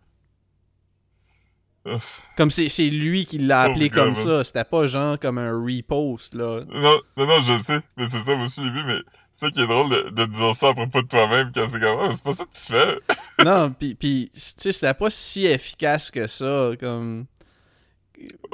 [2.36, 4.44] Comme c'est lui qui l'a appelé comme ça.
[4.44, 6.60] C'était pas genre comme un repost, là.
[6.68, 9.00] Non, non, non, je sais, mais c'est ça, moi aussi, j'ai vu, mais
[9.32, 11.80] c'est ça qui est drôle de, de dire ça à propos de toi-même, quand c'est
[11.80, 12.98] comme, oh, c'est pas ça que tu fais.
[13.44, 16.70] non, pis, pis tu sais, c'était pas si efficace que ça.
[16.78, 17.26] Comme.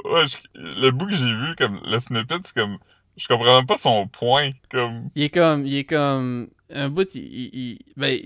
[0.05, 2.79] Ouais, je- le bout que j'ai vu, comme, le snippet, c'est comme,
[3.19, 5.65] je comprends même pas son point, comme, Il est comme.
[5.67, 6.47] Il est comme.
[6.73, 7.21] Un bout, il.
[7.23, 8.17] il, il- ben,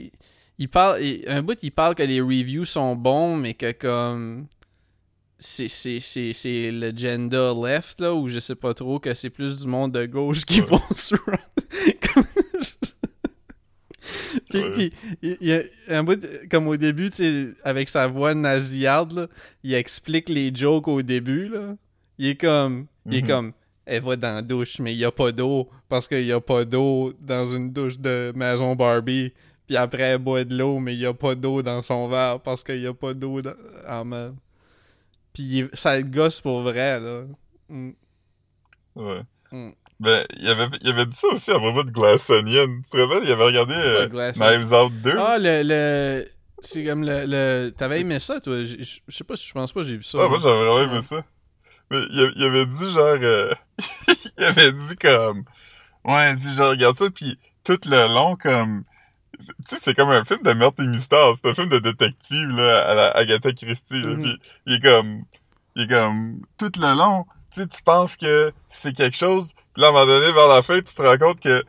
[0.59, 1.01] il- parle.
[1.01, 4.47] il- un bout, il parle que les reviews sont bons, mais que comme.
[5.39, 5.67] C'est,
[6.71, 10.05] le gender left, là, ou je sais pas trop, que c'est plus du monde de
[10.05, 10.67] gauche qui Ouais.
[10.67, 11.37] vont se rendre.
[14.49, 14.71] puis, Ouais.
[14.71, 14.89] puis,
[15.21, 17.09] il il y a un bout, de- comme au début,
[17.63, 19.27] avec sa voix nasillarde, là,
[19.63, 21.75] il explique les jokes au début, là.
[22.17, 22.87] Il est comme.
[23.05, 23.27] Il est Mhm.
[23.27, 23.53] comme.
[23.85, 26.39] Elle va dans la douche, mais il y a pas d'eau, parce qu'il y a
[26.39, 29.33] pas d'eau dans une douche de maison Barbie.
[29.67, 32.39] Puis après, elle boit de l'eau, mais il y a pas d'eau dans son verre,
[32.39, 34.05] parce qu'il y a pas d'eau dans...
[34.05, 34.35] mode.
[35.33, 37.23] Puis ça le gosse pour vrai, là.
[37.69, 37.91] Mm.
[38.95, 39.21] ouais.
[39.51, 39.71] Mm.
[39.99, 42.81] Ben, il avait, il avait dit ça aussi à propos de Glass Onion.
[42.83, 45.13] Tu te rappelles, il avait regardé euh, Knives Out 2.
[45.17, 45.61] Ah, le...
[45.63, 46.25] le...
[46.59, 47.25] C'est comme le...
[47.25, 47.69] le...
[47.71, 48.63] T'avais aimé ça, toi?
[48.63, 50.19] Je sais pas, si je pense pas que j'ai vu ça.
[50.21, 51.23] Ah, moi, j'avais vraiment aimé ça.
[51.93, 53.51] Mais il, avait dit, genre, euh,
[54.37, 55.43] il avait dit comme,
[56.05, 58.83] ouais, si je regarde ça, puis tout le long, comme,
[59.39, 61.33] tu sais, c'est comme un film de meurtre et mystère.
[61.35, 64.15] C'est un film de détective, là, à la Agatha Christie, là.
[64.15, 64.23] Mhm.
[64.23, 65.23] Puis il est comme,
[65.75, 69.81] il est comme, tout le long, tu sais, tu penses que c'est quelque chose, puis
[69.81, 71.63] là, à un moment donné, vers la fin, tu te rends compte que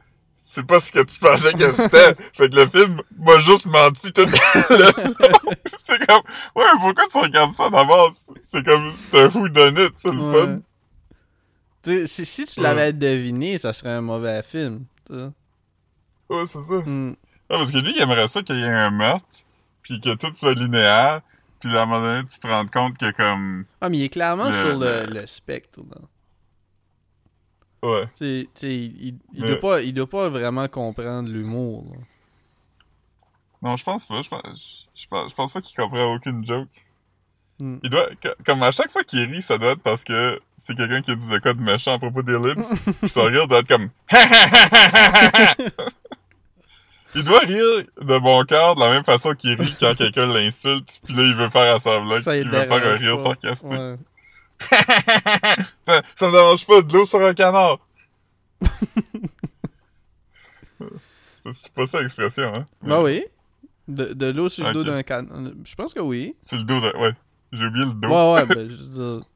[0.47, 2.15] c'est pas ce que tu pensais que c'était.
[2.35, 4.33] fait que le film m'a juste menti tout le
[5.79, 6.23] c'est comme,
[6.57, 8.31] ouais, mais pourquoi tu regardes ça d'avance?
[8.41, 10.45] C'est comme, c'est un who done it, c'est le Ouais.
[10.47, 12.07] fun.
[12.07, 12.65] Si, si tu Ouais.
[12.67, 14.85] l'avais deviné, ça serait un mauvais film.
[15.07, 15.29] tu sais.
[16.31, 16.75] Ouais, c'est ça.
[16.87, 17.17] Mm.
[17.51, 19.27] Ah, parce que lui, il aimerait ça qu'il y ait un meurtre,
[19.83, 21.21] puis que tout soit linéaire,
[21.61, 23.65] puis à un moment donné, tu te rends compte que comme...
[23.83, 25.99] Ah, mais il est clairement Le- sur le, le- le spectre, là.
[27.85, 28.07] Ouais.
[28.07, 31.85] Tu sais, tu sais, il, il, Mais- doit pas, il doit pas vraiment comprendre l'humour,
[31.93, 31.99] là.
[33.63, 34.21] Non, je pense pas.
[34.21, 36.69] Je pense, je pense, je pense pas qu'il comprend aucune joke.
[37.61, 37.77] Mm.
[37.83, 38.09] Il doit...
[38.45, 41.29] Comme à chaque fois qu'il rit, ça doit être parce que c'est quelqu'un qui dit
[41.31, 42.69] de quoi de méchant à propos des lips,
[43.01, 43.91] puis son rire doit être comme...
[47.17, 51.01] Il doit rire de bon cœur de la même façon qu'il rit quand quelqu'un l'insulte,
[51.05, 53.23] puis là, il veut faire à semblant qu'il il veut faire un rire pas.
[53.23, 53.71] sarcastique.
[53.71, 53.97] Ouais.
[56.17, 57.79] ça, me dérange pas de l'eau sur un canard.
[61.53, 62.65] c'est pas, ça l'expression, hein?
[62.83, 63.25] Bah oui.
[63.87, 65.37] De, de l'eau sur le dos d'un canard.
[65.65, 66.35] Je pense que oui.
[66.43, 66.97] C'est le dos de...
[66.99, 67.13] Ouais.
[67.53, 68.09] J'ai oublié le dos.
[68.09, 68.89] Ouais, ouais, ben, je veux
[69.19, 69.27] dire.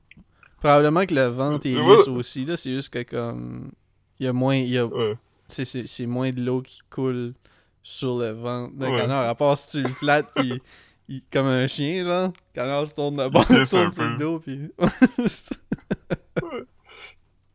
[0.61, 2.57] Probablement que le ventre est lisse aussi, là.
[2.57, 3.71] C'est juste que, comme.
[4.19, 4.57] Il y a moins.
[4.57, 5.17] Il y a, Ouais.
[5.47, 7.35] c'est, c'est, c'est moins de l'eau qui coule
[7.83, 8.99] sur le ventre d'un Ouais.
[8.99, 9.29] canard.
[9.29, 10.61] À part si tu le flattes, pis.
[11.09, 12.33] Il- comme un chien, genre.
[12.33, 14.71] Le canard se tourne de bord, Il tourne sur le dos, pis.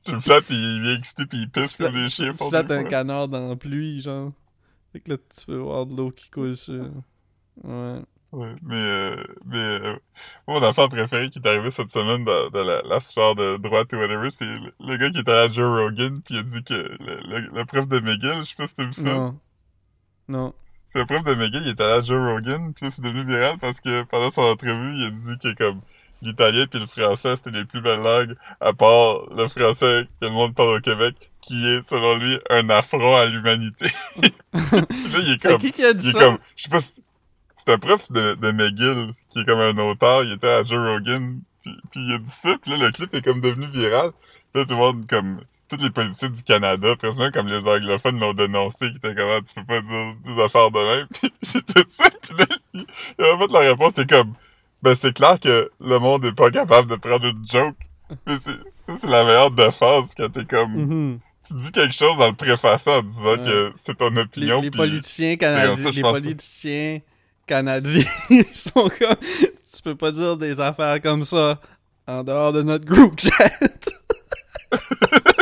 [0.06, 2.34] Tu le flattes, il il vient excité pis il pisse comme des chiens.
[2.34, 4.32] tu flattes un canard dans la pluie, genre.
[4.92, 6.90] Fait que là, tu peux voir de l'eau qui coule sur.
[7.64, 8.00] Ouais.
[8.34, 9.96] Ouais, mais, euh, mais euh,
[10.48, 13.94] mon affaire préférée qui est arrivée cette semaine dans, dans la, la sphère de droite
[13.94, 16.64] ou whatever, c'est le, le gars qui était à Joe Rogan pis il a dit
[16.64, 16.98] que le,
[17.28, 19.04] le, le prof de McGill, je sais pas si t'as vu ça.
[19.04, 19.40] Non.
[20.28, 20.54] Non.
[20.94, 23.58] C'est le prof de McGill, il était à Joe Rogan pis ça c'est devenu viral
[23.60, 25.82] parce que pendant son entrevue, il a dit que comme
[26.22, 30.32] l'italien puis le français c'était les plus belles langues à part le français que le
[30.32, 33.88] monde parle au Québec qui est selon lui un affront à l'humanité.
[34.22, 36.20] Puis là il est C'est comme qui qui a dit il est ça?
[36.20, 37.04] comme, je sais pas si,
[37.56, 40.80] c'est un prof de, de McGill, qui est comme un auteur, il était à Joe
[40.80, 44.12] Rogan, puis, puis il a dit ça, puis là, le clip est comme devenu viral.
[44.52, 48.20] Puis là, tout le monde, comme, tous les politiciens du Canada, personnellement, comme les anglophones
[48.20, 51.32] l'ont dénoncé, qui étaient comme, Ah, tu peux pas dire des affaires de même, puis
[51.42, 52.46] c'était ça, puis là,
[53.34, 54.34] a fait la réponse, c'est comme,
[54.82, 57.76] ben, c'est clair que le monde est pas capable de prendre une joke.
[58.28, 61.20] Mais c'est, ça, c'est la meilleure défense quand t'es comme, Mhm.
[61.48, 63.44] tu dis quelque chose en le préfaçant en disant Ouais.
[63.44, 67.00] que c'est ton Les, opinion, les puis- politiciens canadiens, les politiciens
[67.48, 69.16] canadiens ils sont comme
[69.76, 71.60] tu peux pas dire des affaires comme ça
[72.08, 73.50] en dehors de notre groupe chat.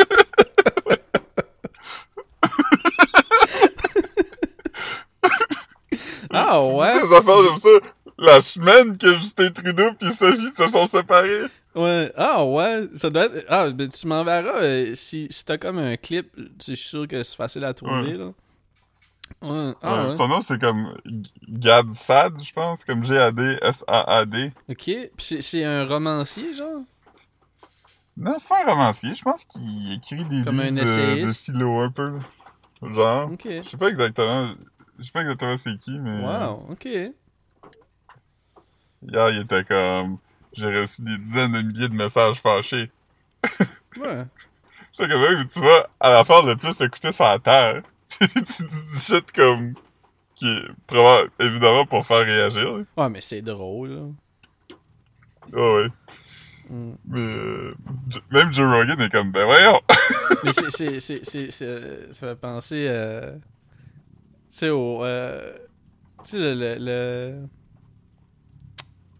[6.34, 6.94] ah ouais.
[7.02, 7.70] des affaires comme ça
[8.18, 11.44] la semaine que Justin Trudeau pis Sophie se sont séparés.
[11.74, 12.12] Ouais.
[12.18, 15.96] Ah ouais, ça doit être Ah, ben tu m'enverras euh, si si t'as comme un
[15.96, 18.18] clip, je suis sûr que c'est facile à trouver Ouais.
[18.18, 18.26] là.
[19.42, 19.74] Ouais.
[19.82, 20.16] Ah Ouais.
[20.18, 20.94] Son nom, c'est comme
[21.48, 24.52] Gad Sad, je pense, comme G-A-D-S-A-A-D.
[24.70, 24.76] OK,
[25.18, 26.82] puis c'est un romancier genre?
[28.18, 31.80] Non, c'est pas un romancier, je pense qu'il écrit des Comme un de, de philo
[31.80, 32.12] un peu.
[32.84, 33.48] Genre, OK.
[33.64, 34.50] je sais pas exactement,
[35.00, 36.22] je sais pas exactement c'est qui, mais...
[36.22, 36.86] Wow, OK.
[36.86, 37.14] Hier,
[39.30, 40.18] il était comme...
[40.54, 42.92] J'ai reçu des dizaines de milliers de messages fâchés.
[43.98, 44.26] Ouais.
[44.94, 47.82] C'est comme même, tu vas à l'affaire le plus écouter la terre.
[48.10, 49.74] tu dis du shit comme...
[50.36, 52.78] Qui est probablement, évidemment, pour faire réagir.
[52.78, 52.84] là.
[52.98, 54.02] Ouais, mais c'est drôle là.
[55.54, 55.88] Ah ouais.
[56.70, 56.94] Mm.
[57.06, 57.76] Mais euh,
[58.32, 59.80] même Joe Rogan est comme, ben voyons!
[60.44, 63.36] Mais c'est, c'est, c'est, c'est, c'est- ça fait penser, euh,
[64.58, 65.54] sais, au, euh,
[66.24, 67.48] tu sais, le, le, le-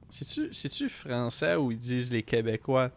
[0.10, 2.90] c'est-tu, c'est-tu français où ils disent les Québécois?
[2.90, 2.96] Tu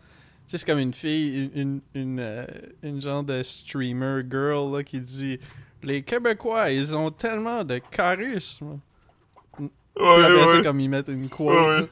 [0.48, 2.44] sais, c'est comme une fille, une, une, une, euh,
[2.82, 5.38] une genre de streamer girl, là, qui dit
[5.82, 8.78] Les Québécois, ils ont tellement de charisme.
[9.58, 9.68] Ouais,
[10.24, 10.62] après ouais.
[10.62, 11.54] comme ils mettent une quote.
[11.82, 11.88] Ouais.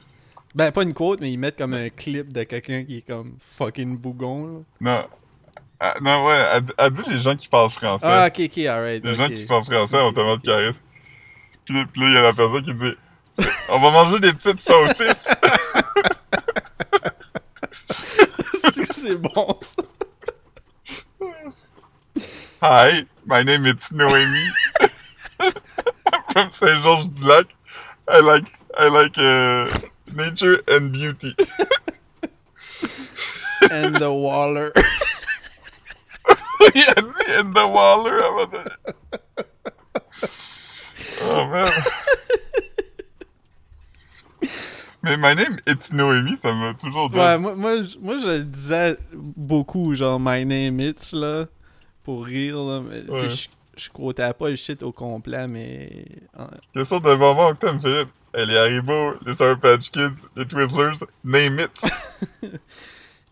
[0.53, 3.37] Ben, pas une quote, mais ils mettent comme un clip de quelqu'un qui est comme
[3.39, 4.61] fucking bougon, là.
[4.81, 5.07] Non.
[5.85, 8.05] Ah, non, ouais, elle, dit- elle dit les gens qui parlent français.
[8.07, 9.03] Ah, ok, ok, alright.
[9.03, 10.81] les gens qui parlent français ont tellement de charisme.
[11.65, 12.95] Puis, là- il y a la personne qui dit,
[13.67, 15.27] on va manger des petites saucisses!
[18.95, 19.83] C'est bon, ça.
[22.61, 24.51] Hi, my name is Noémie.
[26.31, 27.47] From Saint-Georges-du-Lac.
[28.07, 28.45] I like,
[28.77, 29.67] I like, uh,
[30.15, 31.35] nature and beauty.
[33.69, 34.71] And the Waller.
[36.75, 38.59] Il a dit in the waller avant de...
[41.25, 41.69] Oh man.
[45.01, 47.17] Mais my name it's Noémie, ça m'a toujours dit.
[47.17, 51.45] Ouais, moi, moi, je- moi, je le disais beaucoup, genre, My Name It's, là,
[52.03, 52.79] pour rire, là.
[52.81, 53.27] Mais, Ouais.
[53.27, 56.05] je, je quotais pas le shit au complet, mais.
[56.73, 58.09] Quelle sorte de bonbon que t'aimes, Philippe?
[58.33, 62.51] Elle est Haribo, les Sour Patch Kids, les Twizzlers, name it.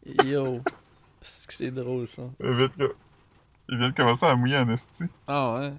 [0.26, 0.60] Yo.
[1.22, 2.24] C'est drôle, ça.
[2.40, 2.74] Vite.
[3.70, 5.06] Il vient de commencer à mouiller en esti.
[5.28, 5.74] Ah ouais.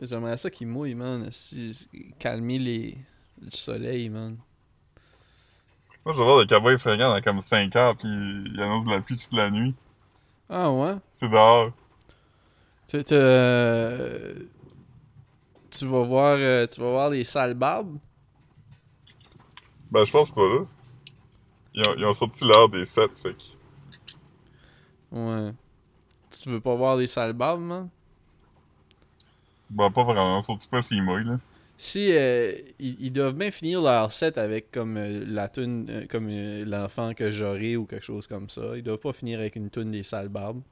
[0.00, 1.28] J'aimerais ça qu'il mouille, man.
[1.32, 1.88] Si,
[2.18, 2.98] calmer les...
[3.40, 4.36] le soleil, man.
[6.04, 8.90] Moi, je vais voir le cowboy fringant dans comme 5 heures, puis il annonce de
[8.90, 9.74] la pluie toute la nuit.
[10.48, 10.94] Ah ouais?
[11.12, 11.72] C'est dehors.
[12.86, 14.34] Tu, tu, euh,
[15.70, 17.98] tu vas voir euh, tu vas voir les sales barbes?
[19.90, 20.62] Ben, je pense pas, là.
[21.74, 23.42] Ils ont, ils ont sorti l'heure des 7, fait que...
[25.10, 25.52] Ouais.
[26.48, 27.90] Tu veux pas voir les sales barbes, man?
[29.70, 31.38] Bon, pas vraiment, surtout pas s'il mouille, là.
[31.76, 36.06] si euh, ils, ils doivent bien finir leur set avec comme euh, la tune euh,
[36.06, 38.76] comme euh, l'enfant que j'aurai ou quelque chose comme ça.
[38.76, 40.62] Ils doivent pas finir avec une tune des sales barbes.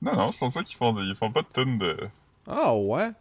[0.00, 2.08] Non, non, je pense pas qu'ils font, des- ils font pas de tonnes de,
[2.46, 3.12] Ah ouais?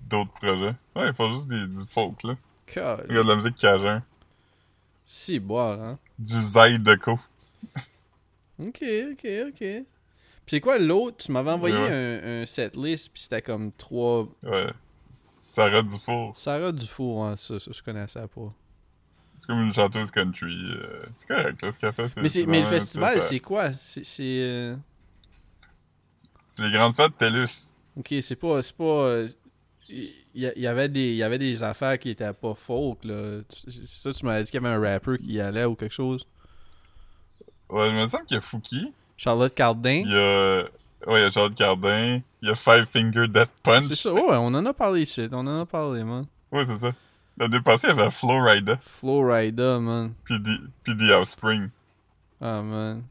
[0.00, 0.74] d'autres projets.
[0.96, 2.36] Ouais, ils font juste des, du folk, là.
[2.66, 3.06] God.
[3.08, 4.02] Regarde la musique cajun.
[5.04, 5.98] Si boire, hein.
[6.18, 7.18] Du Zydeco.
[8.58, 8.80] Ok,
[9.12, 9.60] ok, ok.
[10.52, 11.16] C'est quoi l'autre?
[11.16, 12.20] Tu m'avais envoyé Ouais.
[12.22, 14.28] un, un setlist, puis c'était comme trois.
[14.42, 14.70] Ouais.
[15.08, 16.36] Sarah Dufour.
[16.36, 18.50] Sarah Dufour, hein, ça, ça, je connais ça pas.
[19.38, 20.52] C'est comme une chanteuse country.
[20.76, 22.16] euh, c'est correct, là, ce qu'elle fait.
[22.20, 23.72] Mais, c'est, mais le festival, ça- c'est quoi?
[23.72, 24.04] C'est.
[24.04, 24.76] c'est euh,
[26.50, 27.72] C'est les grandes fêtes TELUS.
[27.96, 28.60] Ok, c'est pas.
[28.60, 28.84] C'est pas.
[28.84, 29.28] euh,
[29.88, 33.40] Il y, avait des, il y avait des affaires qui étaient pas folk, là.
[33.48, 35.94] C'est ça, tu m'avais dit qu'il y avait un rapper qui y allait ou quelque
[35.94, 36.26] chose?
[37.70, 38.92] Ouais, il me semble qu'il y a Fouki.
[39.22, 40.02] Charlotte Cardin.
[40.04, 40.62] Il y a.
[41.06, 42.20] Ouais, il y a Charles Cardin.
[42.42, 43.84] Il y a Five Finger Death Punch.
[43.86, 45.28] C'est ça, ouais, on en a parlé ici.
[45.30, 46.26] On en a parlé, man.
[46.50, 46.90] Ouais, c'est ça.
[47.38, 48.74] L'année passée, il y avait Flowrider.
[48.80, 50.12] Flowrider, man.
[50.24, 51.68] Puis The, Offspring.
[52.40, 53.04] Ah, man.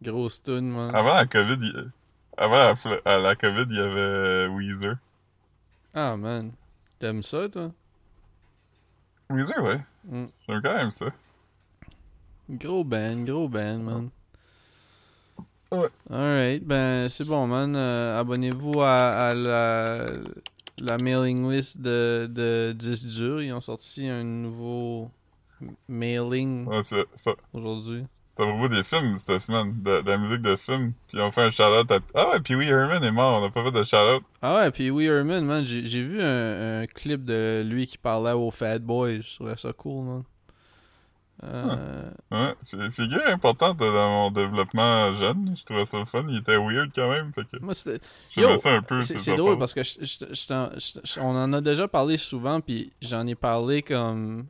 [0.00, 0.94] Grosse tune, man.
[0.94, 1.90] Avant la COVID, il-
[2.36, 2.74] avant
[3.04, 4.96] la, COVID, il y avait Weezer.
[5.94, 6.52] Ah, man.
[7.00, 7.72] T'aimes ça, toi?
[9.30, 9.80] Weezer, ouais.
[10.04, 10.26] Mm.
[10.48, 11.06] J'aime quand même ça.
[12.48, 14.10] Gros band, gros band, man.
[15.72, 15.88] Ouais.
[16.10, 17.74] Alright, ben c'est bon, man.
[17.74, 20.06] Euh, Abonnez-vous à, à la,
[20.80, 23.42] la mailing list de, de 10 durs.
[23.42, 25.10] Ils ont sorti un nouveau
[25.88, 26.80] mailing Ouais,
[27.52, 28.04] aujourd'hui.
[28.26, 30.94] C'était à propos des films cette semaine, de, de la musique de film.
[31.08, 31.98] Puis on fait un shout-out à...
[32.14, 34.22] Ah ouais, puis oui, Herman est mort, on a pas fait de shout-out.
[34.40, 37.98] Ah ouais, puis oui, Herman, man, j'ai j'ai vu un, un clip de lui qui
[37.98, 39.20] parlait aux Fat Boys.
[39.20, 40.22] Je trouvais ça cool, man.
[41.44, 45.54] Euh, Ouais, c'est figure importante dans mon développement jeune.
[45.58, 46.24] Je trouvais ça le fun.
[46.28, 47.32] Il était weird quand même.
[47.32, 47.98] Fait que moi, c'était.
[48.30, 49.00] j'aimais Yo, ça un peu.
[49.00, 50.24] C'est drôle parce que je- je-
[51.04, 54.46] je on en a déjà parlé souvent, puis j'en ai parlé comme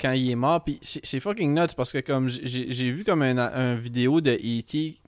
[0.00, 3.38] quand il est mort, puis c'est fucking nuts parce que comme j'ai vu comme un,
[3.38, 4.98] un vidéo de E.T.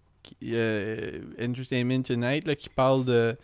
[0.44, 3.36] euh, Entertainment Tonight là, qui parle de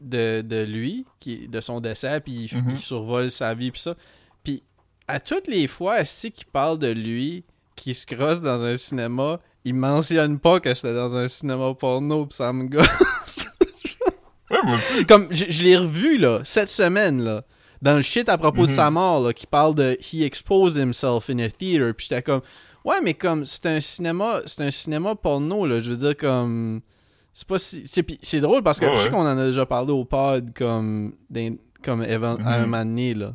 [0.00, 2.70] de, de lui, qui, de son décès, puis il, Mhm.
[2.70, 3.94] il survole sa vie, puis ça.
[4.42, 4.62] Puis
[5.10, 7.44] à toutes les fois, c'est qu'il parle de lui,
[7.76, 12.26] qui se crosse dans un cinéma, il mentionne pas que c'était dans un cinéma porno,
[12.26, 12.86] pis ça me gosse.
[14.50, 15.06] Ouais, moi aussi.
[15.06, 17.44] Comme, je, je l'ai revu, là, cette semaine, là,
[17.82, 18.76] dans le shit à propos de Mhm.
[18.76, 22.40] sa mort, là, qui parle de «He exposed himself in a theater», puis j'étais comme
[22.84, 26.80] «Ouais, mais comme, c'est un cinéma, c'est un cinéma porno, là, je veux dire, comme...
[27.32, 27.84] C'est pas si...
[27.86, 29.10] C'est pis drôle, parce que je sais ouais.
[29.10, 31.12] qu'on en a déjà parlé au pod, comme,
[31.82, 32.60] comme à un Mhm.
[32.62, 33.34] moment donné, là.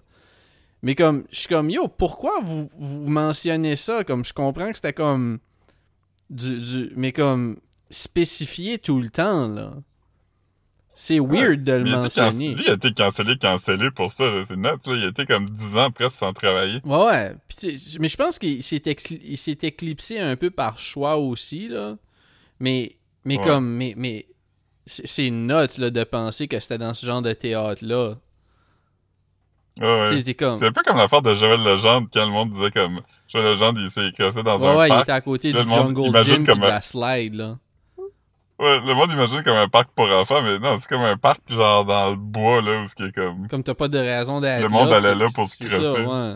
[0.86, 4.04] Mais comme, je suis comme, yo, pourquoi vous, vous mentionnez ça?
[4.04, 5.40] Comme, je comprends que c'était comme...
[6.30, 7.58] Du, du, mais comme,
[7.90, 9.74] spécifié tout le temps, là.
[10.94, 12.30] C'est weird de le mentionner.
[12.30, 14.32] cancellé- Lui, il a été cancellé, cancellé pour ça.
[14.48, 14.78] C'est nuts, là.
[14.88, 16.80] Il a été comme 10 ans presque sans travailler.
[16.86, 17.36] Ouais, ouais.
[17.50, 21.98] Puis mais je pense qu'il s'est éclipsé un peu par choix aussi, là.
[22.60, 23.44] Mais, mais Ouais.
[23.44, 24.28] comme, mais, mais
[24.86, 28.16] c'est c'est nuts, là, de penser que c'était dans ce genre de théâtre-là.
[29.80, 30.18] Ouais.
[30.18, 30.58] C'était comme...
[30.58, 33.80] C'est un peu comme l'affaire de Joël Legendre quand le monde disait comme Joël Legendre
[33.82, 35.02] il s'est écrasé dans Ouais, un ouais, il parc.
[35.04, 37.58] était à côté du monde Jungle Gym comme de un- la slide, là.
[38.58, 41.42] Ouais, le monde imagine comme un parc pour enfants, mais non, c'est comme un parc
[41.50, 43.50] genre dans le bois là où ce qui est comme.
[43.50, 45.92] Comme t'as pas de raison d'être Le monde là, allait là pour se c'est ça,
[45.92, 46.36] ouais.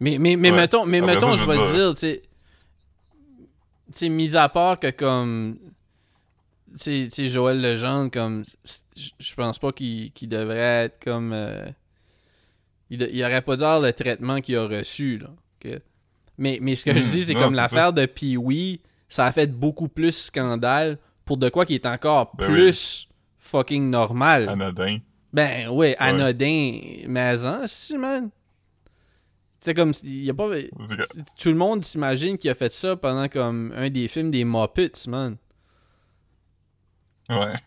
[0.00, 0.56] Mais, mais, mais Ouais.
[0.58, 2.22] mettons, mais mettons je vais dire, tu sais...
[3.92, 5.56] Tu sais, mis à part que comme...
[6.78, 8.42] Tu sais- Joël Legendre, comme...
[8.94, 11.32] Je pense pas qu'il qu'il devrait être comme...
[11.32, 11.64] euh,
[12.94, 15.30] il, il aurait pas dû avoir le traitement qu'il a reçu, là.
[16.36, 17.10] Mais, mais ce que je Mhm.
[17.10, 21.64] dis, c'est comme l'affaire de Pee-Wee, ça a fait beaucoup plus scandale pour de quoi
[21.64, 22.54] qui est encore Ben oui.
[22.54, 23.08] plus
[23.38, 24.48] fucking normal.
[24.48, 24.98] Anodin.
[25.32, 28.30] Ben ouais, anodin, mais en, si man.
[29.60, 30.50] C'est comme il y a pas
[31.38, 35.06] tout le monde s'imagine qu'il a fait ça pendant comme un des films des Muppets,
[35.08, 35.36] man.
[37.30, 37.54] Ouais.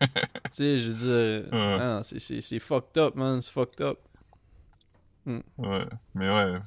[0.50, 2.40] Tu sais, je veux dire, Ouais.
[2.40, 3.98] c'est fucked up, man, c'est fucked up.
[5.58, 5.84] Ouais.
[6.14, 6.58] Mais ouais.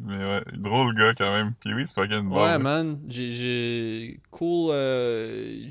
[0.00, 0.42] Mais ouais.
[0.56, 1.52] Drôle gars quand même.
[1.60, 2.42] Puis oui, c'est fucking bon.
[2.42, 5.68] Ouais, man, j'ai cool euh,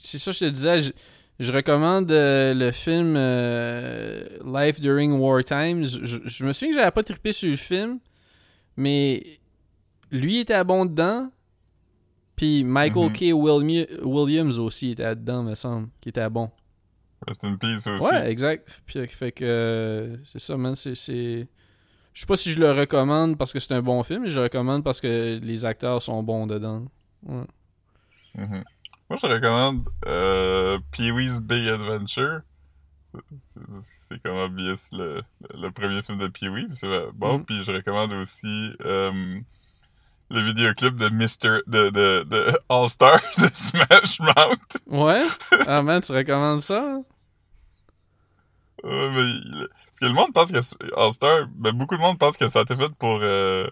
[0.00, 0.92] c'est ça que je te disais, je,
[1.40, 5.84] je recommande euh, le film euh, Life During War Times.
[5.84, 7.98] Je, je me souviens que j'avais pas trippé sur le film,
[8.78, 9.22] mais
[10.10, 11.30] lui était bon dedans.
[12.36, 13.12] Puis Michael Mhm.
[13.12, 14.02] K.
[14.04, 16.48] Williams aussi était dedans, me semble, qui était bon.
[17.26, 18.04] Rest in peace aussi.
[18.04, 18.82] Ouais, exact.
[18.86, 20.74] Puis fait que euh, c'est ça, man.
[20.76, 20.94] C'est.
[20.94, 24.36] Je sais pas si je le recommande parce que c'est un bon film, mais je
[24.36, 26.84] le recommande parce que les acteurs sont bons dedans.
[27.24, 27.44] Ouais.
[28.36, 28.62] Mhm.
[29.10, 32.40] Moi, je recommande euh, Pee-wee's Big Adventure.
[33.78, 35.22] C'est- comme obvious le,
[35.54, 36.66] le premier film de Pee-wee.
[37.14, 37.38] bon.
[37.38, 37.44] Mm.
[37.44, 39.38] Puis je recommande aussi euh,
[40.30, 41.62] le vidéoclip de Mr.
[41.68, 44.76] de, de, de All-Star de Smash Mouth.
[44.88, 45.22] Ouais?
[45.66, 47.00] Ah man, tu recommandes ça?
[48.84, 50.58] Euh, mais parce que le monde pense que
[50.96, 53.66] All-Star, ben beaucoup de monde pense que ça a été fait pour, euh,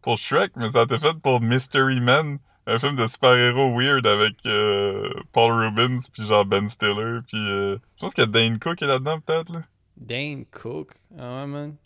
[0.00, 4.06] pour Shrek, mais ça a été fait pour Mystery Men, un film de super-héros weird
[4.06, 8.80] avec euh, Paul Rubens, puis genre Ben Stiller, puis euh, je pense que Dane Cook
[8.80, 9.52] est là-dedans peut-être.
[9.52, 9.62] Là.
[9.98, 10.92] Dane Cook?
[11.18, 11.76] Ah ouais, man.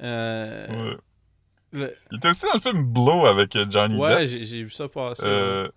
[0.00, 0.96] Ouais.
[1.72, 4.28] le- Il était aussi dans le film Blow avec Johnny ouais, Depp.
[4.28, 5.22] j'ai j'ai vu ça passer.
[5.22, 5.28] ouais.
[5.28, 5.68] Euh,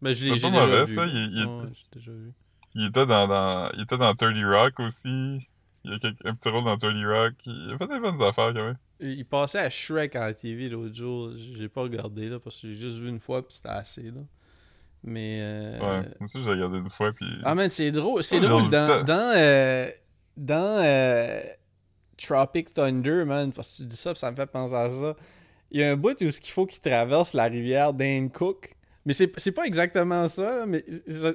[0.00, 0.94] Ben, je l'ai déjà vu.
[0.96, 2.32] ça, il- Ouais, déjà vu.
[2.74, 5.48] Il était dans, dans il était dans 30 Rock aussi.
[5.84, 7.34] Il a un petit rôle dans 30 Rock.
[7.46, 8.76] Il a fait des bonnes affaires quand même.
[9.00, 11.32] Il il passait à Shrek à la TV l'autre jour.
[11.36, 14.20] J'ai pas regardé là parce que j'ai juste vu une fois puis c'était assez là.
[15.04, 18.40] Mais euh, Ouais, moi aussi j'ai regardé une fois puis Ah man, c'est drôle, c'est
[18.40, 19.86] drôle dans dans euh,
[20.36, 21.40] dans euh,
[22.16, 25.16] Tropic Thunder, man, parce que tu dis ça, puis ça me fait penser à ça.
[25.70, 28.76] Il y a un bout où qu'il faut qu'il traverse la rivière Dane Cook.
[29.04, 30.84] Mais c'est pas exactement ça, mais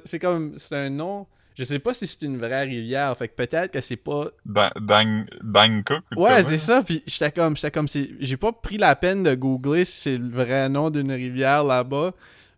[0.04, 1.26] c'est- comme c'est un nom.
[1.54, 5.26] Je sais pas si c'est une vraie rivière, fait que peut-être que c'est pas Dan,
[5.42, 6.02] Dan Cook.
[6.16, 6.82] ou Ouais, c'est ça.
[6.84, 10.28] Puis j'étais comme, j'étais comme, j'ai pas pris la peine de googler si c'est le
[10.30, 12.12] vrai nom d'une rivière là-bas.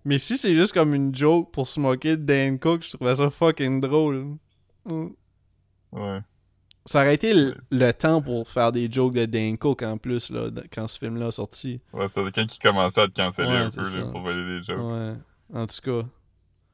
[0.04, 3.14] Mais si c'est juste comme une joke pour se moquer de Dan Cook, je trouvais
[3.16, 4.36] ça fucking drôle.
[4.84, 5.06] Mm.
[5.92, 6.20] Ouais.
[6.90, 10.28] Ça aurait été le, le temps pour faire des jokes de Dan Cook en plus,
[10.30, 11.80] là, quand ce film-là est sorti.
[11.92, 14.58] Ouais, c'était quelqu'un qui commençait à te canceller Ouais, un c'est peu là, pour voler
[14.58, 14.80] des jokes.
[14.82, 15.14] Ouais.
[15.54, 16.08] En tout cas.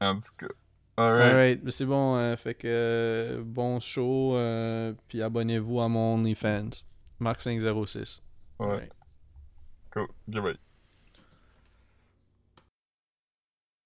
[0.01, 0.47] En tout cas.
[0.97, 1.31] Alright.
[1.31, 1.59] Alright.
[1.63, 2.15] Mais c'est bon.
[2.15, 4.35] euh, fait que euh, bon show.
[4.35, 6.69] euh, puis abonnez-vous à mon OnlyFans.
[7.21, 8.21] Mark506.
[8.59, 8.89] Ouais.
[9.91, 10.07] Cool.
[10.27, 10.57] Ok, bye.